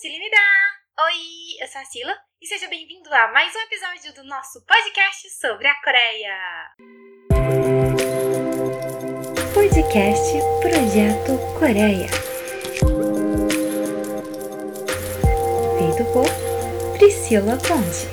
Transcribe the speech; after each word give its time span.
Silinida! 0.00 0.36
Oi, 1.06 1.62
eu 1.62 1.68
sou 1.68 1.80
a 1.80 1.84
Sila 1.84 2.18
e 2.42 2.46
seja 2.48 2.66
bem-vindo 2.66 3.14
a 3.14 3.28
mais 3.28 3.54
um 3.54 3.60
episódio 3.60 4.12
do 4.12 4.24
nosso 4.24 4.60
podcast 4.66 5.30
sobre 5.30 5.68
a 5.68 5.80
Coreia. 5.82 6.74
Podcast 9.54 10.32
Projeto 10.60 11.38
Coreia. 11.56 12.08
Feito 15.78 16.12
por 16.12 16.26
Priscila 16.98 17.56
Ponte. 17.58 18.10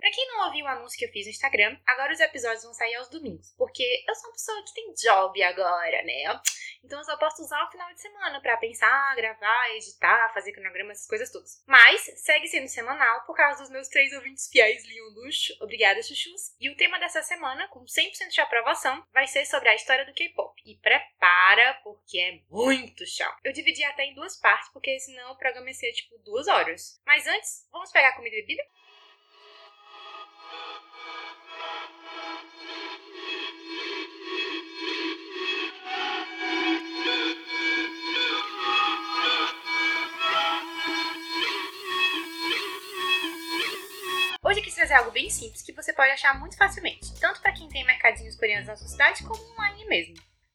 Pra 0.00 0.10
quem 0.10 0.26
não 0.26 0.46
ouviu 0.46 0.64
o 0.64 0.68
anúncio 0.68 0.98
que 0.98 1.04
eu 1.04 1.12
fiz 1.12 1.26
no 1.26 1.30
Instagram, 1.30 1.78
agora 1.86 2.12
os 2.12 2.18
episódios 2.18 2.64
vão 2.64 2.74
sair 2.74 2.96
aos 2.96 3.08
domingos, 3.08 3.54
porque 3.56 4.04
eu 4.06 4.14
sou 4.16 4.30
uma 4.30 4.34
pessoa 4.34 4.64
que 4.64 4.74
tem 4.74 4.92
job 4.94 5.42
agora, 5.44 6.02
né? 6.02 6.40
Então 6.84 6.98
eu 6.98 7.04
só 7.04 7.16
posso 7.16 7.42
usar 7.42 7.62
o 7.64 7.70
final 7.70 7.92
de 7.92 8.00
semana 8.00 8.40
para 8.40 8.56
pensar, 8.56 9.14
gravar, 9.16 9.70
editar, 9.76 10.32
fazer 10.32 10.52
cronograma, 10.52 10.92
essas 10.92 11.06
coisas 11.06 11.30
todas. 11.30 11.62
Mas 11.66 12.02
segue 12.22 12.48
sendo 12.48 12.68
semanal 12.68 13.24
por 13.26 13.34
causa 13.34 13.62
dos 13.62 13.70
meus 13.70 13.88
três 13.88 14.12
ouvintes 14.12 14.48
fiéis 14.48 14.84
lindos. 14.86 15.56
Obrigada, 15.60 16.02
chuchus. 16.02 16.54
E 16.60 16.70
o 16.70 16.76
tema 16.76 16.98
dessa 16.98 17.22
semana, 17.22 17.68
com 17.68 17.84
100% 17.84 18.28
de 18.30 18.40
aprovação, 18.40 19.04
vai 19.12 19.26
ser 19.26 19.44
sobre 19.46 19.68
a 19.68 19.74
história 19.74 20.06
do 20.06 20.14
K-pop. 20.14 20.54
E 20.64 20.76
prepara, 20.76 21.74
porque 21.82 22.18
é 22.18 22.40
muito 22.50 23.06
chão. 23.06 23.32
Eu 23.44 23.52
dividi 23.52 23.84
até 23.84 24.04
em 24.04 24.14
duas 24.14 24.36
partes, 24.36 24.70
porque 24.70 24.98
senão 25.00 25.32
o 25.32 25.38
programa 25.38 25.68
ia 25.68 25.74
ser 25.74 25.92
tipo 25.92 26.18
duas 26.18 26.46
horas. 26.48 27.00
Mas 27.04 27.26
antes, 27.26 27.66
vamos 27.70 27.90
pegar 27.90 28.12
comida 28.12 28.36
e 28.36 28.40
bebida? 28.40 28.62
Quis 44.88 44.94
trazer 44.94 44.94
algo 44.94 45.10
bem 45.10 45.28
simples 45.28 45.60
que 45.60 45.72
você 45.72 45.92
pode 45.92 46.12
achar 46.12 46.38
muito 46.40 46.56
facilmente, 46.56 47.14
tanto 47.20 47.42
para 47.42 47.52
quem 47.52 47.68
tem 47.68 47.84
mercadinhos 47.84 48.36
coreanos 48.36 48.68
na 48.68 48.74
sua 48.74 48.88
cidade 48.88 49.22
como 49.22 49.38
online 49.52 49.84
mesmo. 49.84 50.14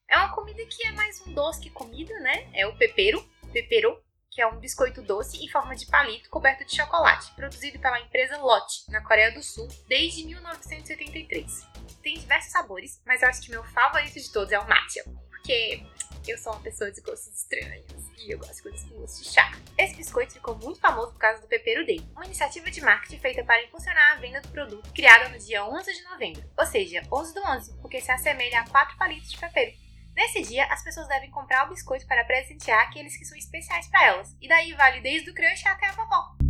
É 0.10 0.18
uma 0.18 0.34
comida 0.34 0.66
que 0.66 0.88
é 0.88 0.92
mais 0.92 1.22
um 1.22 1.34
doce 1.36 1.62
que 1.62 1.70
comida, 1.70 2.20
né? 2.20 2.50
É 2.52 2.66
o 2.66 2.76
pepero, 2.76 3.24
pepero, 3.52 3.96
que 4.32 4.42
é 4.42 4.48
um 4.48 4.60
biscoito 4.60 5.04
doce 5.04 5.38
em 5.38 5.48
forma 5.50 5.76
de 5.76 5.86
palito 5.86 6.32
coberto 6.32 6.66
de 6.66 6.76
chocolate, 6.76 7.32
produzido 7.36 7.78
pela 7.78 8.00
empresa 8.00 8.40
Lotte, 8.40 8.90
na 8.90 9.04
Coreia 9.04 9.32
do 9.32 9.44
Sul, 9.44 9.68
desde 9.88 10.26
1973. 10.26 11.68
Tem 12.02 12.18
diversos 12.18 12.52
sabores, 12.52 13.00
mas 13.06 13.22
eu 13.22 13.30
acho 13.30 13.40
que 13.44 13.52
meu 13.52 13.64
favorito 13.66 14.20
de 14.20 14.32
todos 14.32 14.52
é 14.52 14.58
o 14.58 14.68
matcha, 14.68 15.04
porque 15.30 15.86
eu 16.32 16.38
sou 16.38 16.54
uma 16.54 16.62
pessoa 16.62 16.92
de 16.92 17.02
gostos 17.02 17.34
estranhos 17.34 17.86
e 18.18 18.32
eu 18.32 18.40
gosto 18.40 18.56
de 18.56 18.62
coisas 18.62 18.84
com 18.84 18.96
gosto 18.96 19.24
de 19.24 19.30
chá. 19.30 19.52
Esse 19.78 19.96
biscoito 19.96 20.34
ficou 20.34 20.56
muito 20.56 20.80
famoso 20.80 21.12
por 21.12 21.20
causa 21.20 21.42
do 21.42 21.48
Pepero 21.48 21.86
Day, 21.86 22.06
uma 22.14 22.26
iniciativa 22.26 22.70
de 22.72 22.82
marketing 22.82 23.20
feita 23.20 23.44
para 23.44 23.64
impulsionar 23.64 24.14
a 24.14 24.20
venda 24.20 24.42
do 24.42 24.50
produto, 24.50 24.94
criada 24.94 25.30
no 25.30 25.38
dia 25.38 25.66
11 25.66 25.94
de 25.94 26.04
novembro, 26.04 26.44
ou 26.58 26.66
seja, 26.66 27.02
11 27.12 27.34
do 27.34 27.42
11, 27.42 27.74
porque 27.82 28.02
se 28.02 28.12
assemelha 28.12 28.62
a 28.62 28.70
4 28.70 28.98
palitos 28.98 29.32
de 29.32 29.38
pepero. 29.38 29.74
Nesse 30.16 30.44
dia, 30.44 30.66
as 30.66 30.84
pessoas 30.84 31.08
devem 31.08 31.32
comprar 31.32 31.66
o 31.66 31.70
biscoito 31.70 32.06
para 32.06 32.24
presentear 32.24 32.84
aqueles 32.84 33.18
que 33.18 33.26
são 33.26 33.38
especiais 33.38 33.88
para 33.88 34.06
elas, 34.06 34.36
e 34.40 34.48
daí 34.48 34.74
vale 34.74 35.02
desde 35.02 35.32
o 35.32 35.34
crush 35.34 35.68
até 35.68 35.88
a 35.88 35.92
vovó. 35.92 36.43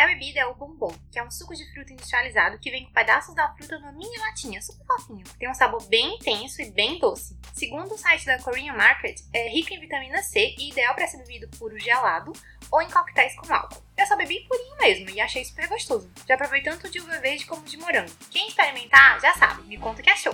A 0.00 0.06
bebida 0.06 0.40
é 0.40 0.46
o 0.46 0.54
bombom, 0.54 0.94
que 1.12 1.18
é 1.18 1.22
um 1.22 1.30
suco 1.30 1.54
de 1.54 1.70
fruta 1.74 1.92
industrializado 1.92 2.58
que 2.58 2.70
vem 2.70 2.86
com 2.86 2.92
pedaços 2.92 3.34
da 3.34 3.52
fruta 3.54 3.78
numa 3.78 3.92
mini 3.92 4.16
latinha, 4.16 4.58
super 4.62 4.82
fofinho. 4.86 5.26
Tem 5.38 5.46
um 5.46 5.52
sabor 5.52 5.86
bem 5.88 6.14
intenso 6.14 6.62
e 6.62 6.70
bem 6.70 6.98
doce. 6.98 7.36
Segundo 7.52 7.92
o 7.92 7.98
site 7.98 8.24
da 8.24 8.38
Korean 8.38 8.72
Market, 8.72 9.20
é 9.30 9.50
rico 9.50 9.74
em 9.74 9.78
vitamina 9.78 10.22
C 10.22 10.54
e 10.58 10.70
ideal 10.70 10.94
para 10.94 11.06
ser 11.06 11.18
bebido 11.18 11.50
puro 11.58 11.78
gelado 11.78 12.32
ou 12.72 12.80
em 12.80 12.88
coquetéis 12.88 13.36
com 13.36 13.52
álcool. 13.52 13.82
Eu 13.94 14.06
só 14.06 14.16
bebi 14.16 14.40
purinho 14.48 14.76
mesmo 14.78 15.10
e 15.10 15.20
achei 15.20 15.44
super 15.44 15.68
gostoso. 15.68 16.10
Já 16.26 16.34
provei 16.34 16.62
tanto 16.62 16.88
de 16.88 16.98
uva 16.98 17.18
verde 17.18 17.44
como 17.44 17.62
de 17.66 17.76
morango. 17.76 18.10
Quem 18.30 18.48
experimentar 18.48 19.20
já 19.20 19.34
sabe, 19.34 19.64
me 19.64 19.76
conta 19.76 20.00
o 20.00 20.02
que 20.02 20.08
achou. 20.08 20.32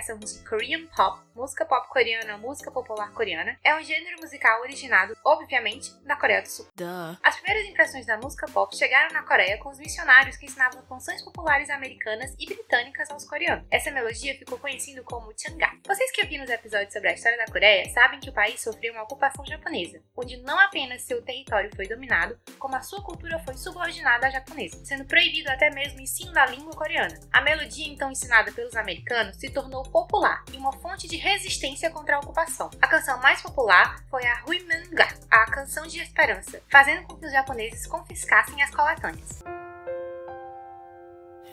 Abreviação 0.00 0.18
de 0.18 0.48
Korean 0.48 0.86
Pop, 0.96 1.20
música 1.34 1.64
pop 1.64 1.88
coreana, 1.88 2.36
música 2.38 2.70
popular 2.70 3.12
coreana, 3.12 3.56
é 3.62 3.74
um 3.76 3.82
gênero 3.82 4.20
musical 4.20 4.60
originado, 4.62 5.16
obviamente, 5.24 5.92
na 6.04 6.16
Coreia 6.16 6.42
do 6.42 6.48
Sul. 6.48 6.66
Duh. 6.74 7.18
As 7.22 7.36
primeiras 7.36 7.68
impressões 7.68 8.06
da 8.06 8.16
música 8.16 8.46
pop 8.48 8.74
chegaram 8.76 9.12
na 9.12 9.22
Coreia 9.22 9.58
com 9.58 9.68
os 9.68 9.78
missionários 9.78 10.36
que 10.36 10.46
ensinavam 10.46 10.82
canções 10.82 11.22
populares 11.22 11.70
americanas 11.70 12.34
e 12.38 12.46
britânicas 12.46 13.10
aos 13.10 13.24
coreanos. 13.24 13.66
Essa 13.70 13.90
melodia 13.90 14.36
ficou 14.38 14.58
conhecida 14.58 15.02
como 15.02 15.32
Changa. 15.38 15.70
Vocês 15.86 16.10
que 16.12 16.22
ouviram 16.22 16.44
os 16.44 16.50
episódios 16.50 16.92
sobre 16.92 17.10
a 17.10 17.14
história 17.14 17.38
da 17.38 17.52
Coreia 17.52 17.88
sabem 17.90 18.20
que 18.20 18.30
o 18.30 18.34
país 18.34 18.60
sofreu 18.60 18.92
uma 18.94 19.02
ocupação 19.02 19.44
japonesa, 19.44 20.02
onde 20.16 20.36
não 20.38 20.58
apenas 20.58 21.02
seu 21.02 21.22
território 21.22 21.70
foi 21.74 21.86
dominado, 21.86 22.38
como 22.58 22.76
a 22.76 22.82
sua 22.82 23.02
cultura 23.02 23.38
foi 23.40 23.54
subordinada 23.54 24.26
à 24.26 24.30
japonesa, 24.30 24.84
sendo 24.84 25.04
proibido 25.04 25.50
até 25.50 25.70
mesmo 25.70 25.98
o 25.98 26.02
ensino 26.02 26.32
da 26.32 26.46
língua 26.46 26.72
coreana. 26.72 27.18
A 27.32 27.40
melodia 27.40 27.86
então 27.86 28.10
ensinada 28.10 28.52
pelos 28.52 28.76
americanos 28.76 29.36
se 29.36 29.50
tornou 29.50 29.89
popular 29.89 30.43
e 30.51 30.57
uma 30.57 30.71
fonte 30.71 31.07
de 31.07 31.17
resistência 31.17 31.89
contra 31.89 32.15
a 32.15 32.19
ocupação. 32.19 32.69
A 32.81 32.87
canção 32.87 33.19
mais 33.21 33.41
popular 33.41 34.03
foi 34.09 34.25
a 34.25 34.43
Huimanga, 34.47 35.07
a 35.29 35.45
canção 35.45 35.85
de 35.87 35.99
esperança, 35.99 36.61
fazendo 36.69 37.03
com 37.03 37.15
que 37.17 37.25
os 37.25 37.31
japoneses 37.31 37.87
confiscassem 37.87 38.61
as 38.61 38.69
coletâneas. 38.71 39.43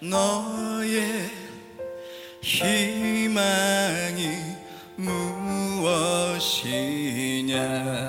너의 0.00 1.30
희망이 2.40 4.30
무엇이냐 4.96 6.70
As 7.50 8.03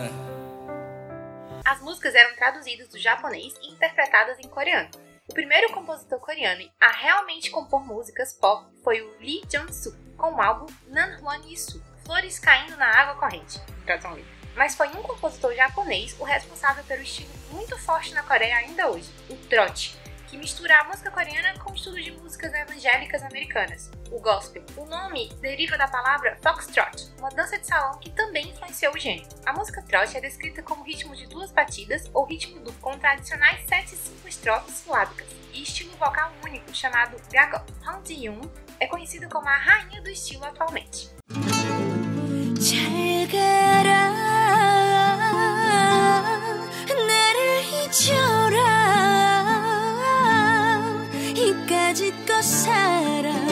Músicas 1.86 2.16
eram 2.16 2.34
traduzidas 2.34 2.88
do 2.88 2.98
japonês 2.98 3.54
e 3.62 3.70
interpretadas 3.70 4.40
em 4.40 4.48
coreano. 4.48 4.90
O 5.28 5.32
primeiro 5.32 5.72
compositor 5.72 6.18
coreano 6.18 6.68
a 6.80 6.90
realmente 6.90 7.48
compor 7.48 7.86
músicas 7.86 8.32
pop 8.32 8.66
foi 8.82 9.00
o 9.02 9.16
Lee 9.20 9.40
Jong-suk, 9.46 9.96
com 10.16 10.34
o 10.34 10.42
álbum 10.42 10.66
Nanhwan 10.88 11.40
Yisu, 11.46 11.80
Flores 12.04 12.40
Caindo 12.40 12.76
na 12.76 12.88
Água 12.88 13.14
Corrente, 13.14 13.60
tradução 13.84 14.16
livre. 14.16 14.28
Mas 14.56 14.74
foi 14.74 14.88
um 14.88 15.02
compositor 15.02 15.54
japonês 15.54 16.16
o 16.18 16.24
responsável 16.24 16.82
pelo 16.82 17.02
estilo 17.02 17.30
muito 17.52 17.78
forte 17.78 18.12
na 18.14 18.24
Coreia 18.24 18.56
ainda 18.56 18.90
hoje, 18.90 19.08
o 19.30 19.36
trot, 19.48 19.96
que 20.27 20.37
mistura 20.37 20.79
a 20.79 20.83
música 20.85 21.11
coreana 21.11 21.57
com 21.59 21.71
o 21.71 21.75
estudo 21.75 22.01
de 22.01 22.11
músicas 22.11 22.53
evangélicas 22.53 23.21
americanas, 23.23 23.91
o 24.09 24.19
gospel. 24.19 24.63
O 24.77 24.85
nome 24.85 25.29
deriva 25.41 25.77
da 25.77 25.87
palavra 25.87 26.37
foxtrot, 26.41 27.11
uma 27.17 27.29
dança 27.29 27.59
de 27.59 27.67
salão 27.67 27.99
que 27.99 28.09
também 28.11 28.49
influenciou 28.49 28.93
o 28.93 28.97
gênero. 28.97 29.27
A 29.45 29.53
música 29.53 29.81
trot 29.81 30.15
é 30.15 30.21
descrita 30.21 30.63
como 30.63 30.83
ritmo 30.83 31.15
de 31.15 31.27
duas 31.27 31.51
batidas 31.51 32.09
ou 32.13 32.25
ritmo 32.25 32.59
duplo 32.59 32.81
com 32.81 32.97
tradicionais 32.97 33.67
7 33.67 33.93
e 33.93 33.97
5 33.97 34.27
estrofes 34.27 34.75
silábicas 34.75 35.27
e 35.53 35.63
estilo 35.63 35.91
vocal 35.97 36.31
único 36.45 36.73
chamado 36.73 37.17
gagol. 37.31 37.65
Hong 37.85 38.07
Ji-yoon 38.07 38.41
é 38.79 38.87
conhecido 38.87 39.27
como 39.29 39.47
a 39.47 39.57
rainha 39.57 40.01
do 40.01 40.09
estilo 40.09 40.45
atualmente. 40.45 41.11
잘 42.61 43.27
가라 43.27 44.09
나를 47.07 47.63
잊어 47.65 48.34
아직껏 51.96 52.42
살아. 52.42 53.45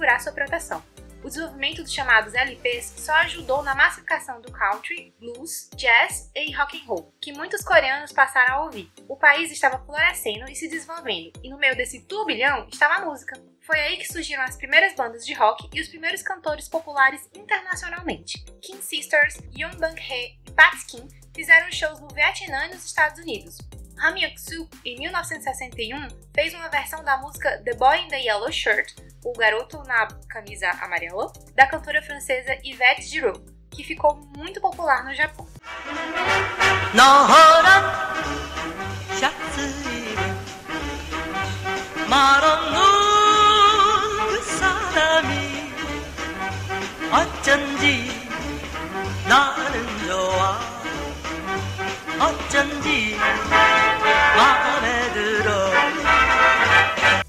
Assegurar 0.00 0.20
sua 0.20 0.32
proteção. 0.32 0.82
O 1.22 1.28
desenvolvimento 1.28 1.82
dos 1.82 1.92
chamados 1.92 2.32
LPs 2.32 2.94
só 2.96 3.12
ajudou 3.16 3.62
na 3.62 3.74
massificação 3.74 4.40
do 4.40 4.50
country, 4.50 5.14
blues, 5.20 5.68
jazz 5.76 6.30
e 6.34 6.50
rock 6.52 6.80
and 6.80 6.86
roll, 6.86 7.14
que 7.20 7.34
muitos 7.34 7.62
coreanos 7.62 8.10
passaram 8.10 8.54
a 8.54 8.64
ouvir. 8.64 8.90
O 9.06 9.16
país 9.16 9.52
estava 9.52 9.84
florescendo 9.84 10.50
e 10.50 10.56
se 10.56 10.66
desenvolvendo, 10.66 11.32
e 11.44 11.50
no 11.50 11.58
meio 11.58 11.76
desse 11.76 12.00
turbilhão 12.06 12.66
estava 12.72 12.94
a 12.94 13.04
música. 13.04 13.38
Foi 13.60 13.78
aí 13.78 13.98
que 13.98 14.10
surgiram 14.10 14.42
as 14.42 14.56
primeiras 14.56 14.94
bandas 14.94 15.26
de 15.26 15.34
rock 15.34 15.68
e 15.74 15.80
os 15.82 15.88
primeiros 15.88 16.22
cantores 16.22 16.66
populares 16.70 17.28
internacionalmente. 17.34 18.42
King 18.62 18.82
Sisters, 18.82 19.36
Young 19.54 19.76
Bang-hee 19.76 20.40
e 20.48 20.50
Pat 20.52 20.86
Kim 20.88 21.06
fizeram 21.34 21.70
shows 21.70 22.00
no 22.00 22.08
Vietnã 22.08 22.64
e 22.64 22.74
nos 22.74 22.86
Estados 22.86 23.20
Unidos. 23.20 23.58
Han 23.99 24.15
Hyuk-soo, 24.15 24.67
em 24.83 24.97
1961, 24.99 26.07
fez 26.33 26.53
uma 26.53 26.69
versão 26.69 27.03
da 27.03 27.17
música 27.17 27.61
The 27.63 27.73
Boy 27.75 28.01
in 28.01 28.07
the 28.09 28.17
Yellow 28.17 28.51
Shirt, 28.51 28.93
o 29.23 29.33
garoto 29.33 29.81
na 29.83 30.07
camisa 30.29 30.69
amarela, 30.81 31.31
da 31.55 31.65
cantora 31.65 32.01
francesa 32.01 32.57
Yvette 32.63 33.03
Giroux, 33.03 33.41
que 33.71 33.83
ficou 33.83 34.15
muito 34.37 34.61
popular 34.61 35.03
no 35.03 35.13
Japão. 35.13 35.47
너란 36.93 37.83
샤츠에 39.19 40.15
말없는 42.09 42.79
그 44.29 44.41
사람이 44.57 45.73
어쩐지 47.11 48.29
나는 49.27 50.07
좋아 50.07 50.59
어쩐지 52.19 53.17
마음에 53.17 53.45
들어 53.49 53.88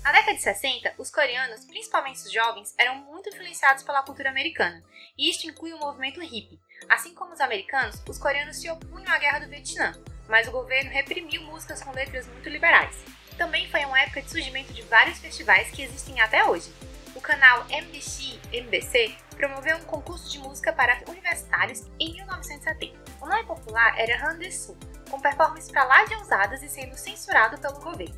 Na 0.04 0.12
década 0.12 0.34
de 0.36 0.42
60, 0.42 0.94
os 0.98 1.10
coreanos, 1.10 1.66
principalmente 1.66 2.18
os 2.18 2.32
jovens, 2.32 2.76
eram 2.78 2.96
muito 2.96 3.30
influenciados 3.30 3.84
pela 3.84 4.04
cultura 4.04 4.30
americana, 4.30 4.84
e 5.18 5.30
isto 5.30 5.48
inclui 5.48 5.74
o 5.74 5.80
movimento 5.80 6.20
hippie. 6.22 6.60
Assim 6.88 7.14
como 7.14 7.34
os 7.34 7.42
americanos, 7.42 8.02
os 8.08 8.18
coreanos 8.18 8.58
se 8.58 8.70
opunham 8.70 9.12
à 9.12 9.18
guerra 9.18 9.40
do 9.40 9.50
Vietnã, 9.50 9.94
mas 10.30 10.48
o 10.48 10.52
governo 10.52 10.92
reprimiu 10.92 11.42
músicas 11.44 11.82
com 11.82 11.92
letras 11.92 12.28
muito 12.28 12.50
liberais. 12.50 13.04
Também 13.38 13.70
foi 13.70 13.84
uma 13.86 14.00
época 14.00 14.22
de 14.22 14.30
surgimento 14.30 14.72
de 14.74 14.84
vários 14.84 15.18
festivais 15.20 15.72
que 15.72 15.82
existem 15.82 16.22
até 16.22 16.44
hoje. 16.44 16.72
O 17.16 17.22
canal 17.22 17.66
MBC 17.70 18.40
MBC 18.54 19.16
promoveu 19.36 19.78
um 19.78 19.84
concurso 19.84 20.30
de 20.32 20.40
música 20.40 20.72
para 20.72 21.02
universitários 21.08 21.88
em 22.00 22.14
1970. 22.14 23.00
O 23.20 23.28
nome 23.28 23.44
popular 23.46 23.98
era 23.98 24.24
Handesu, 24.24 24.78
com 25.12 25.20
performances 25.20 25.70
pra 25.70 25.84
lá 25.84 26.06
de 26.06 26.16
ousadas 26.16 26.64
e 26.64 26.70
sendo 26.70 26.96
censurado 26.96 27.58
pelo 27.58 27.80
governo. 27.82 28.16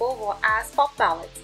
Povo 0.00 0.34
as 0.42 0.70
pop 0.70 0.96
ballads. 0.96 1.42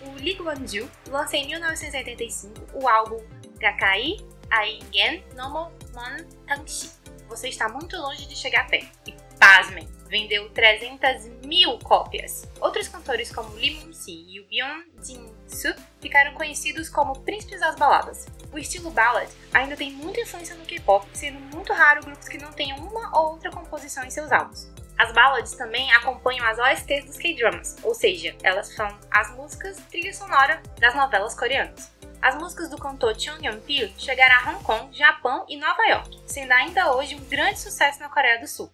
O 0.00 0.12
Lee 0.12 0.34
Kwon-ju 0.34 0.90
lança 1.08 1.36
em 1.36 1.46
1985 1.46 2.54
o 2.72 2.88
álbum 2.88 3.22
Gakai 3.58 4.16
Aingen 4.50 5.22
Nomo 5.36 5.70
Mon 5.92 6.24
Tangshi. 6.46 6.90
Você 7.28 7.48
está 7.50 7.68
muito 7.68 7.94
longe 7.98 8.26
de 8.26 8.34
chegar 8.34 8.66
perto. 8.68 8.88
E 9.06 9.12
pasmem, 9.38 9.86
vendeu 10.08 10.48
300 10.50 11.44
mil 11.44 11.78
cópias. 11.80 12.48
Outros 12.58 12.88
cantores 12.88 13.30
como 13.30 13.54
Lee 13.56 13.78
Moon-si 13.78 14.24
e 14.26 14.40
o 14.40 14.46
Byung 14.46 14.86
Jin-soo 15.02 15.74
ficaram 16.00 16.32
conhecidos 16.32 16.88
como 16.88 17.20
príncipes 17.20 17.60
das 17.60 17.76
baladas. 17.76 18.26
O 18.50 18.58
estilo 18.58 18.90
ballad 18.90 19.30
ainda 19.52 19.76
tem 19.76 19.92
muita 19.92 20.22
influência 20.22 20.54
no 20.54 20.64
K-pop, 20.64 21.06
sendo 21.12 21.38
muito 21.54 21.74
raro 21.74 22.00
grupos 22.00 22.26
que 22.26 22.38
não 22.38 22.52
tenham 22.52 22.78
uma 22.78 23.14
ou 23.20 23.32
outra 23.32 23.50
composição 23.50 24.02
em 24.04 24.10
seus 24.10 24.32
álbuns. 24.32 24.77
As 24.98 25.12
ballads 25.12 25.52
também 25.52 25.92
acompanham 25.92 26.44
as 26.44 26.58
OSTs 26.58 27.04
dos 27.04 27.16
K-dramas, 27.16 27.76
ou 27.84 27.94
seja, 27.94 28.34
elas 28.42 28.74
são 28.74 28.88
as 29.10 29.30
músicas 29.36 29.76
trilha 29.88 30.12
sonora 30.12 30.60
das 30.80 30.94
novelas 30.94 31.34
coreanas. 31.34 31.92
As 32.20 32.34
músicas 32.34 32.68
do 32.68 32.76
cantor 32.76 33.14
Chung 33.16 33.40
Yeon-pil 33.40 33.90
chegaram 33.96 34.34
a 34.34 34.50
Hong 34.50 34.64
Kong, 34.64 34.88
Japão 34.92 35.46
e 35.48 35.56
Nova 35.56 35.82
York, 35.84 36.18
sendo 36.26 36.50
ainda 36.50 36.92
hoje 36.96 37.14
um 37.14 37.24
grande 37.26 37.60
sucesso 37.60 38.00
na 38.00 38.08
Coreia 38.08 38.40
do 38.40 38.48
Sul. 38.48 38.72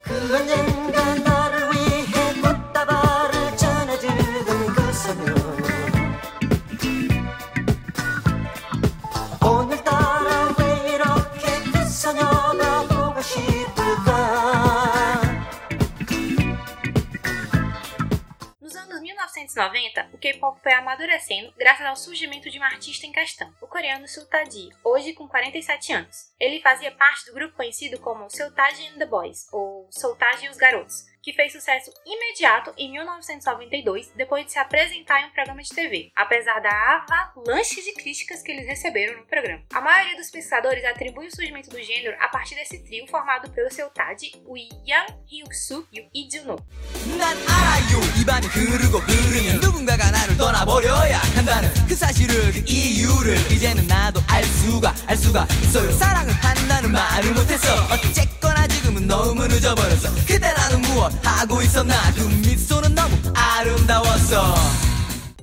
1990, 19.55 20.11
o 20.13 20.19
K-pop 20.19 20.61
foi 20.61 20.73
amadurecendo 20.73 21.53
graças 21.57 21.87
ao 21.87 21.97
surgimento 21.97 22.51
de 22.51 22.59
um 22.59 22.63
artista 22.63 23.07
em 23.07 23.13
questão, 23.13 23.53
o 23.61 23.67
coreano 23.67 24.09
Sultaji, 24.09 24.71
hoje 24.83 25.13
com 25.13 25.29
47 25.29 25.93
anos. 25.93 26.33
Ele 26.39 26.61
fazia 26.61 26.91
parte 26.91 27.27
do 27.27 27.35
grupo 27.35 27.57
conhecido 27.57 27.99
como 28.01 28.29
Sultaji 28.29 28.89
and 28.89 28.99
the 28.99 29.07
Boys, 29.07 29.47
ou 29.53 29.89
Sultaji 29.91 30.47
e 30.47 30.49
os 30.49 30.57
Garotos, 30.57 31.07
que 31.24 31.34
fez 31.34 31.52
sucesso 31.52 31.92
imediato 32.06 32.74
em 32.78 32.92
1992 32.92 34.12
depois 34.16 34.46
de 34.46 34.52
se 34.54 34.60
apresentar 34.60 35.22
em 35.22 35.28
um 35.28 35.32
programa 35.32 35.62
de 35.62 35.70
TV, 35.70 36.12
apesar 36.16 36.60
da 36.60 37.06
avalanche 37.10 37.82
de 37.82 37.94
críticas 37.94 38.42
que 38.42 38.52
eles 38.52 38.66
receberam 38.66 39.20
no 39.20 39.26
programa. 39.26 39.64
A 39.74 39.82
maioria 39.82 40.16
dos 40.18 40.32
pesquisadores 40.32 40.84
atribui 40.86 41.28
o 41.28 41.36
surgimento 41.36 41.70
do 41.70 41.82
gênero 41.82 42.16
a 42.20 42.30
partir 42.30 42.56
desse 42.56 42.80
trio 42.84 43.08
formado 43.08 43.52
pelo 43.52 43.72
Sultaji, 43.72 44.32
o 44.46 44.56
Yang 44.58 45.14
Hyuk-soo 45.30 45.86
e 45.92 46.02
o 46.02 46.10
Lee 46.14 46.30
Juno. 46.32 46.56
난 47.18 47.38
알아요 47.38 48.00
입안이 48.22 48.48
흐르고 48.48 49.00
흐르면 49.00 49.60
누군가가 49.60 50.12
나를 50.12 50.38
떠나버려야 50.38 51.18
한다는 51.36 51.70
그 51.88 51.96
사실을 51.96 52.52
그 52.52 52.64
이유를 52.66 53.36
이제는 53.52 53.88
나도 53.88 54.22
알 54.28 54.44
수가 54.44 54.94
알 55.08 55.18
수가 55.18 55.48
있어요 55.64 55.92
사랑을 55.94 56.34
한다는 56.34 56.92
말을 56.92 57.34
못했어 57.34 57.88
어쨌거나 57.92 58.68
지금은 58.68 59.08
너무 59.08 59.48
늦어버렸어 59.48 60.14
그때라는 60.26 60.82
무엇 60.82 61.12
하고 61.14 61.62
있었나 61.62 61.94
그 62.16 62.22
미소는 62.22 62.96
너무 62.96 63.16
아름다웠어 63.36 64.56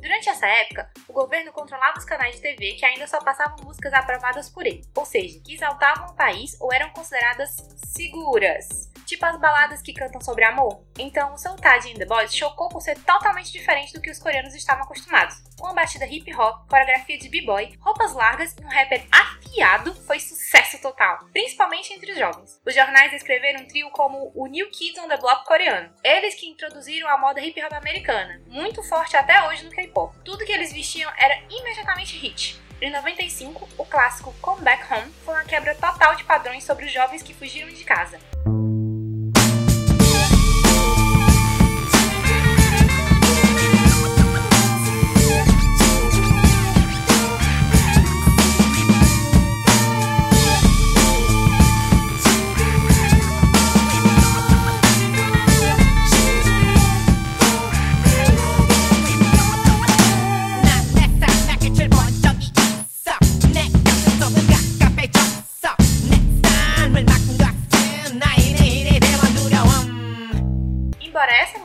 Durante 0.02 0.30
essa 0.30 0.46
época, 0.46 0.86
o 1.11 1.13
governo 1.13 1.51
controlava 1.51 1.99
os 1.99 2.05
canais 2.05 2.35
de 2.35 2.41
TV 2.41 2.73
que 2.73 2.85
ainda 2.85 3.05
só 3.05 3.19
passavam 3.19 3.65
músicas 3.65 3.91
aprovadas 3.93 4.49
por 4.49 4.65
ele, 4.65 4.81
ou 4.95 5.05
seja, 5.05 5.39
que 5.43 5.53
exaltavam 5.53 6.07
o 6.07 6.15
país 6.15 6.55
ou 6.59 6.71
eram 6.73 6.89
consideradas 6.91 7.53
seguras, 7.85 8.89
tipo 9.05 9.25
as 9.25 9.37
baladas 9.37 9.81
que 9.81 9.93
cantam 9.93 10.21
sobre 10.21 10.45
amor. 10.45 10.81
Então, 10.97 11.33
o 11.33 11.37
Sultaji 11.37 11.91
in 11.91 11.95
the 11.95 12.05
Boys 12.05 12.33
chocou 12.33 12.69
por 12.69 12.81
ser 12.81 12.97
totalmente 12.99 13.51
diferente 13.51 13.91
do 13.91 13.99
que 13.99 14.09
os 14.09 14.19
coreanos 14.19 14.55
estavam 14.55 14.83
acostumados. 14.83 15.43
Uma 15.59 15.73
batida 15.73 16.05
hip 16.05 16.33
hop, 16.33 16.67
coreografia 16.69 17.17
de 17.17 17.29
b-boy, 17.29 17.77
roupas 17.79 18.13
largas 18.13 18.55
e 18.57 18.63
um 18.63 18.69
rapper 18.69 19.05
afiado 19.11 19.93
foi 19.93 20.19
sucesso 20.19 20.81
total, 20.81 21.19
principalmente 21.33 21.93
entre 21.93 22.11
os 22.11 22.17
jovens. 22.17 22.59
Os 22.65 22.73
jornais 22.73 23.11
descreveram 23.11 23.61
o 23.61 23.67
trio 23.67 23.89
como 23.91 24.31
o 24.33 24.47
New 24.47 24.69
Kids 24.69 25.03
on 25.03 25.07
the 25.07 25.17
Block 25.17 25.45
coreano. 25.45 25.93
Eles 26.03 26.35
que 26.35 26.47
introduziram 26.47 27.09
a 27.09 27.17
moda 27.17 27.41
hip 27.41 27.61
hop 27.63 27.73
americana, 27.73 28.41
muito 28.47 28.81
forte 28.83 29.17
até 29.17 29.47
hoje 29.47 29.65
no 29.65 29.71
K-pop. 29.71 30.15
Tudo 30.23 30.45
que 30.45 30.51
eles 30.51 30.71
vestiam 30.71 31.00
era 31.17 31.39
imediatamente 31.49 32.17
hit. 32.17 32.59
Em 32.81 32.91
95, 32.91 33.69
o 33.77 33.85
clássico 33.85 34.33
Come 34.41 34.61
Back 34.61 34.91
Home 34.91 35.11
foi 35.23 35.35
uma 35.35 35.43
quebra 35.43 35.75
total 35.75 36.15
de 36.15 36.23
padrões 36.23 36.63
sobre 36.63 36.85
os 36.85 36.91
jovens 36.91 37.21
que 37.21 37.33
fugiram 37.33 37.69
de 37.69 37.83
casa. 37.83 38.19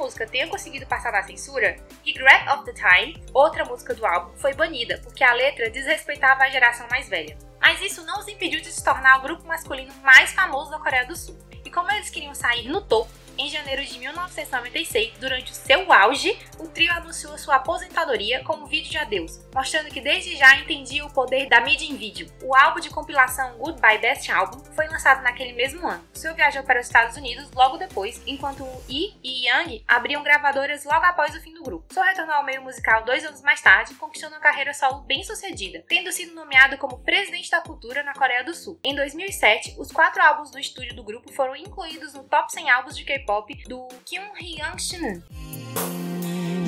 Música 0.07 0.27
tenha 0.27 0.47
conseguido 0.47 0.87
passar 0.87 1.13
na 1.13 1.23
censura, 1.25 1.77
Regret 2.05 2.49
of 2.49 2.65
the 2.65 2.73
Time, 2.73 3.21
outra 3.35 3.65
música 3.65 3.93
do 3.93 4.07
álbum, 4.07 4.37
foi 4.37 4.55
banida 4.55 5.01
porque 5.03 5.25
a 5.25 5.33
letra 5.33 5.69
desrespeitava 5.69 6.45
a 6.45 6.49
geração 6.49 6.87
mais 6.89 7.09
velha. 7.09 7.37
Mas 7.61 7.81
isso 7.83 8.07
não 8.07 8.21
os 8.21 8.29
impediu 8.29 8.61
de 8.61 8.71
se 8.71 8.85
tornar 8.85 9.19
o 9.19 9.23
grupo 9.23 9.45
masculino 9.47 9.93
mais 10.03 10.33
famoso 10.33 10.71
da 10.71 10.79
Coreia 10.79 11.05
do 11.05 11.17
Sul. 11.17 11.37
E 11.65 11.71
como 11.71 11.91
eles 11.91 12.09
queriam 12.09 12.35
sair 12.35 12.69
no 12.69 12.81
topo, 12.81 13.11
em 13.39 13.49
janeiro 13.51 13.85
de 13.85 13.99
1996, 13.99 15.13
durante 15.19 15.53
o 15.53 15.55
seu 15.55 15.93
auge, 15.93 16.39
o 16.59 16.69
trio 16.69 16.91
anunciou 16.93 17.37
sua 17.37 17.57
aposentadoria 17.57 18.43
com 18.43 18.55
um 18.55 18.67
vídeo 18.67 18.91
de 18.91 18.99
adeus, 18.99 19.41
mostrando 19.55 19.91
que 19.91 20.01
desde 20.01 20.37
já 20.37 20.57
entendia 20.57 21.05
o 21.05 21.13
poder 21.13 21.47
da 21.49 21.61
mídia 21.61 21.87
em 21.87 21.97
vídeo. 21.97 22.33
O 22.43 22.57
álbum 22.57 22.81
de 22.81 22.89
compilação 22.89 23.59
Goodbye 23.59 23.99
Best 23.99 24.31
Album 24.33 24.63
foi 24.75 24.89
lançado 24.89 25.23
naquele 25.23 25.53
mesmo 25.53 25.87
ano. 25.87 26.03
O 26.15 26.19
seu 26.19 26.35
viajou 26.35 26.63
para 26.63 26.81
os 26.81 26.87
Estados 26.87 27.17
Unidos 27.17 27.51
logo 27.53 27.77
depois, 27.77 28.23
enquanto 28.27 28.65
o 28.65 28.85
Yi 28.89 29.15
e 29.23 29.47
Yang 29.47 29.85
abriam 29.87 30.23
gravadoras 30.23 30.85
logo 30.85 31.05
após 31.05 31.35
o 31.35 31.41
fim 31.41 31.53
do 31.53 31.63
grupo. 31.63 31.93
Só 31.93 32.03
retornou 32.03 32.37
ao 32.37 32.45
meio 32.45 32.63
musical 32.63 33.05
dois 33.05 33.25
anos 33.25 33.43
mais 33.43 33.61
tarde, 33.61 33.95
conquistando 33.95 34.35
uma 34.35 34.41
carreira 34.41 34.73
solo 34.73 35.03
bem 35.03 35.23
sucedida, 35.23 35.85
tendo 35.87 36.11
sido 36.11 36.35
nomeado 36.35 36.79
como 36.79 37.01
presidente 37.01 37.51
da 37.51 37.61
cultura 37.61 38.03
na 38.03 38.15
Coreia 38.15 38.43
do 38.43 38.55
Sul. 38.55 38.81
Em 38.83 38.95
2007, 38.95 39.77
os 39.79 39.93
quatro 39.93 40.23
álbuns 40.23 40.51
do 40.51 40.59
estúdio 40.59 40.97
do 40.97 41.05
grupo 41.05 41.31
foram 41.33 41.55
incluídos 41.55 42.15
no 42.15 42.25
top 42.25 42.51
100 42.51 42.71
álbuns 42.71 42.97
de 42.97 43.05
K-pop 43.05 43.26
do 43.68 43.88
Kyung 44.06 44.36
Hyun 44.38 44.78
Shin. 44.78 45.24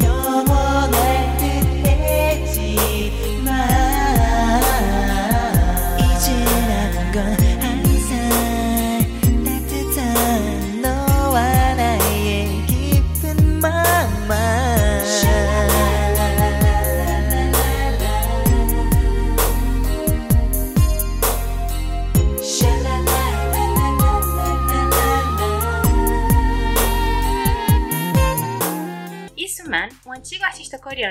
영원할 0.01 1.37
듯 1.37 1.43
했지만 1.85 3.49
이제 5.99 6.33
남은 6.43 7.11
건 7.11 7.66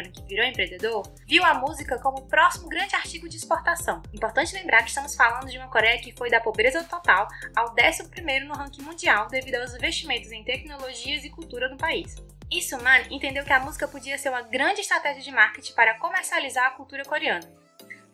que 0.03 0.23
virou 0.23 0.45
empreendedor, 0.45 1.03
viu 1.27 1.43
a 1.43 1.53
música 1.53 1.99
como 1.99 2.19
o 2.19 2.27
próximo 2.27 2.69
grande 2.69 2.95
artigo 2.95 3.27
de 3.27 3.37
exportação. 3.37 4.01
Importante 4.13 4.53
lembrar 4.53 4.83
que 4.83 4.89
estamos 4.89 5.15
falando 5.15 5.49
de 5.49 5.57
uma 5.57 5.69
Coreia 5.69 5.99
que 5.99 6.15
foi 6.15 6.29
da 6.29 6.39
pobreza 6.39 6.83
total 6.83 7.27
ao 7.55 7.75
11º 7.75 8.45
no 8.45 8.53
ranking 8.53 8.81
mundial 8.81 9.27
devido 9.27 9.55
aos 9.55 9.73
investimentos 9.73 10.31
em 10.31 10.43
tecnologias 10.43 11.23
e 11.23 11.29
cultura 11.29 11.67
no 11.69 11.77
país. 11.77 12.15
Isuman 12.49 13.07
entendeu 13.11 13.43
que 13.43 13.51
a 13.51 13.59
música 13.59 13.87
podia 13.87 14.17
ser 14.17 14.29
uma 14.29 14.41
grande 14.41 14.81
estratégia 14.81 15.21
de 15.21 15.31
marketing 15.31 15.73
para 15.73 15.97
comercializar 15.99 16.67
a 16.67 16.71
cultura 16.71 17.03
coreana. 17.03 17.47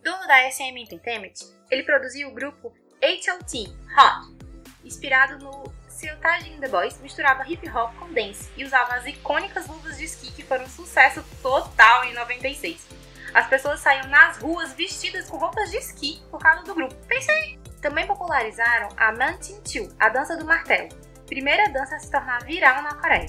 Dono 0.04 0.28
da 0.28 0.52
SM 0.52 0.78
Entertainment, 0.78 1.34
ele 1.70 1.84
produziu 1.84 2.30
o 2.30 2.34
grupo 2.34 2.74
HOT, 3.02 3.70
Hot, 3.98 4.44
inspirado 4.84 5.38
no 5.38 5.64
Siltage 6.04 6.52
in 6.52 6.60
The 6.60 6.68
Boys, 6.68 7.00
misturava 7.02 7.50
hip 7.50 7.66
hop 7.70 7.96
com 7.98 8.12
dance 8.12 8.50
e 8.58 8.66
usava 8.66 8.96
as 8.96 9.06
icônicas 9.06 9.68
luvas 9.68 9.98
de 9.98 10.04
esqui 10.04 10.30
que 10.34 10.44
foram 10.44 10.66
um 10.66 10.70
sucesso 10.70 11.24
total 11.42 12.04
em 12.04 12.14
96. 12.14 12.86
As 13.34 13.48
pessoas 13.48 13.80
saíam 13.80 14.08
nas 14.08 14.38
ruas 14.38 14.74
vestidas 14.74 15.30
com 15.30 15.38
roupas 15.38 15.72
de 15.72 15.78
esqui 15.78 16.22
por 16.30 16.42
causa 16.42 16.62
do 16.64 16.76
grupo. 16.76 16.94
Pensei! 17.08 17.58
Também 17.82 18.06
popularizaram 18.06 18.90
a 18.98 19.14
Mantin 19.14 19.62
Chu, 19.66 19.88
a 19.98 20.10
dança 20.10 20.36
do 20.36 20.44
martelo, 20.44 20.90
primeira 21.26 21.72
dança 21.72 21.96
a 21.96 22.00
se 22.00 22.12
tornar 22.12 22.44
viral 22.44 22.84
na 22.84 22.96
Coreia. 22.96 23.28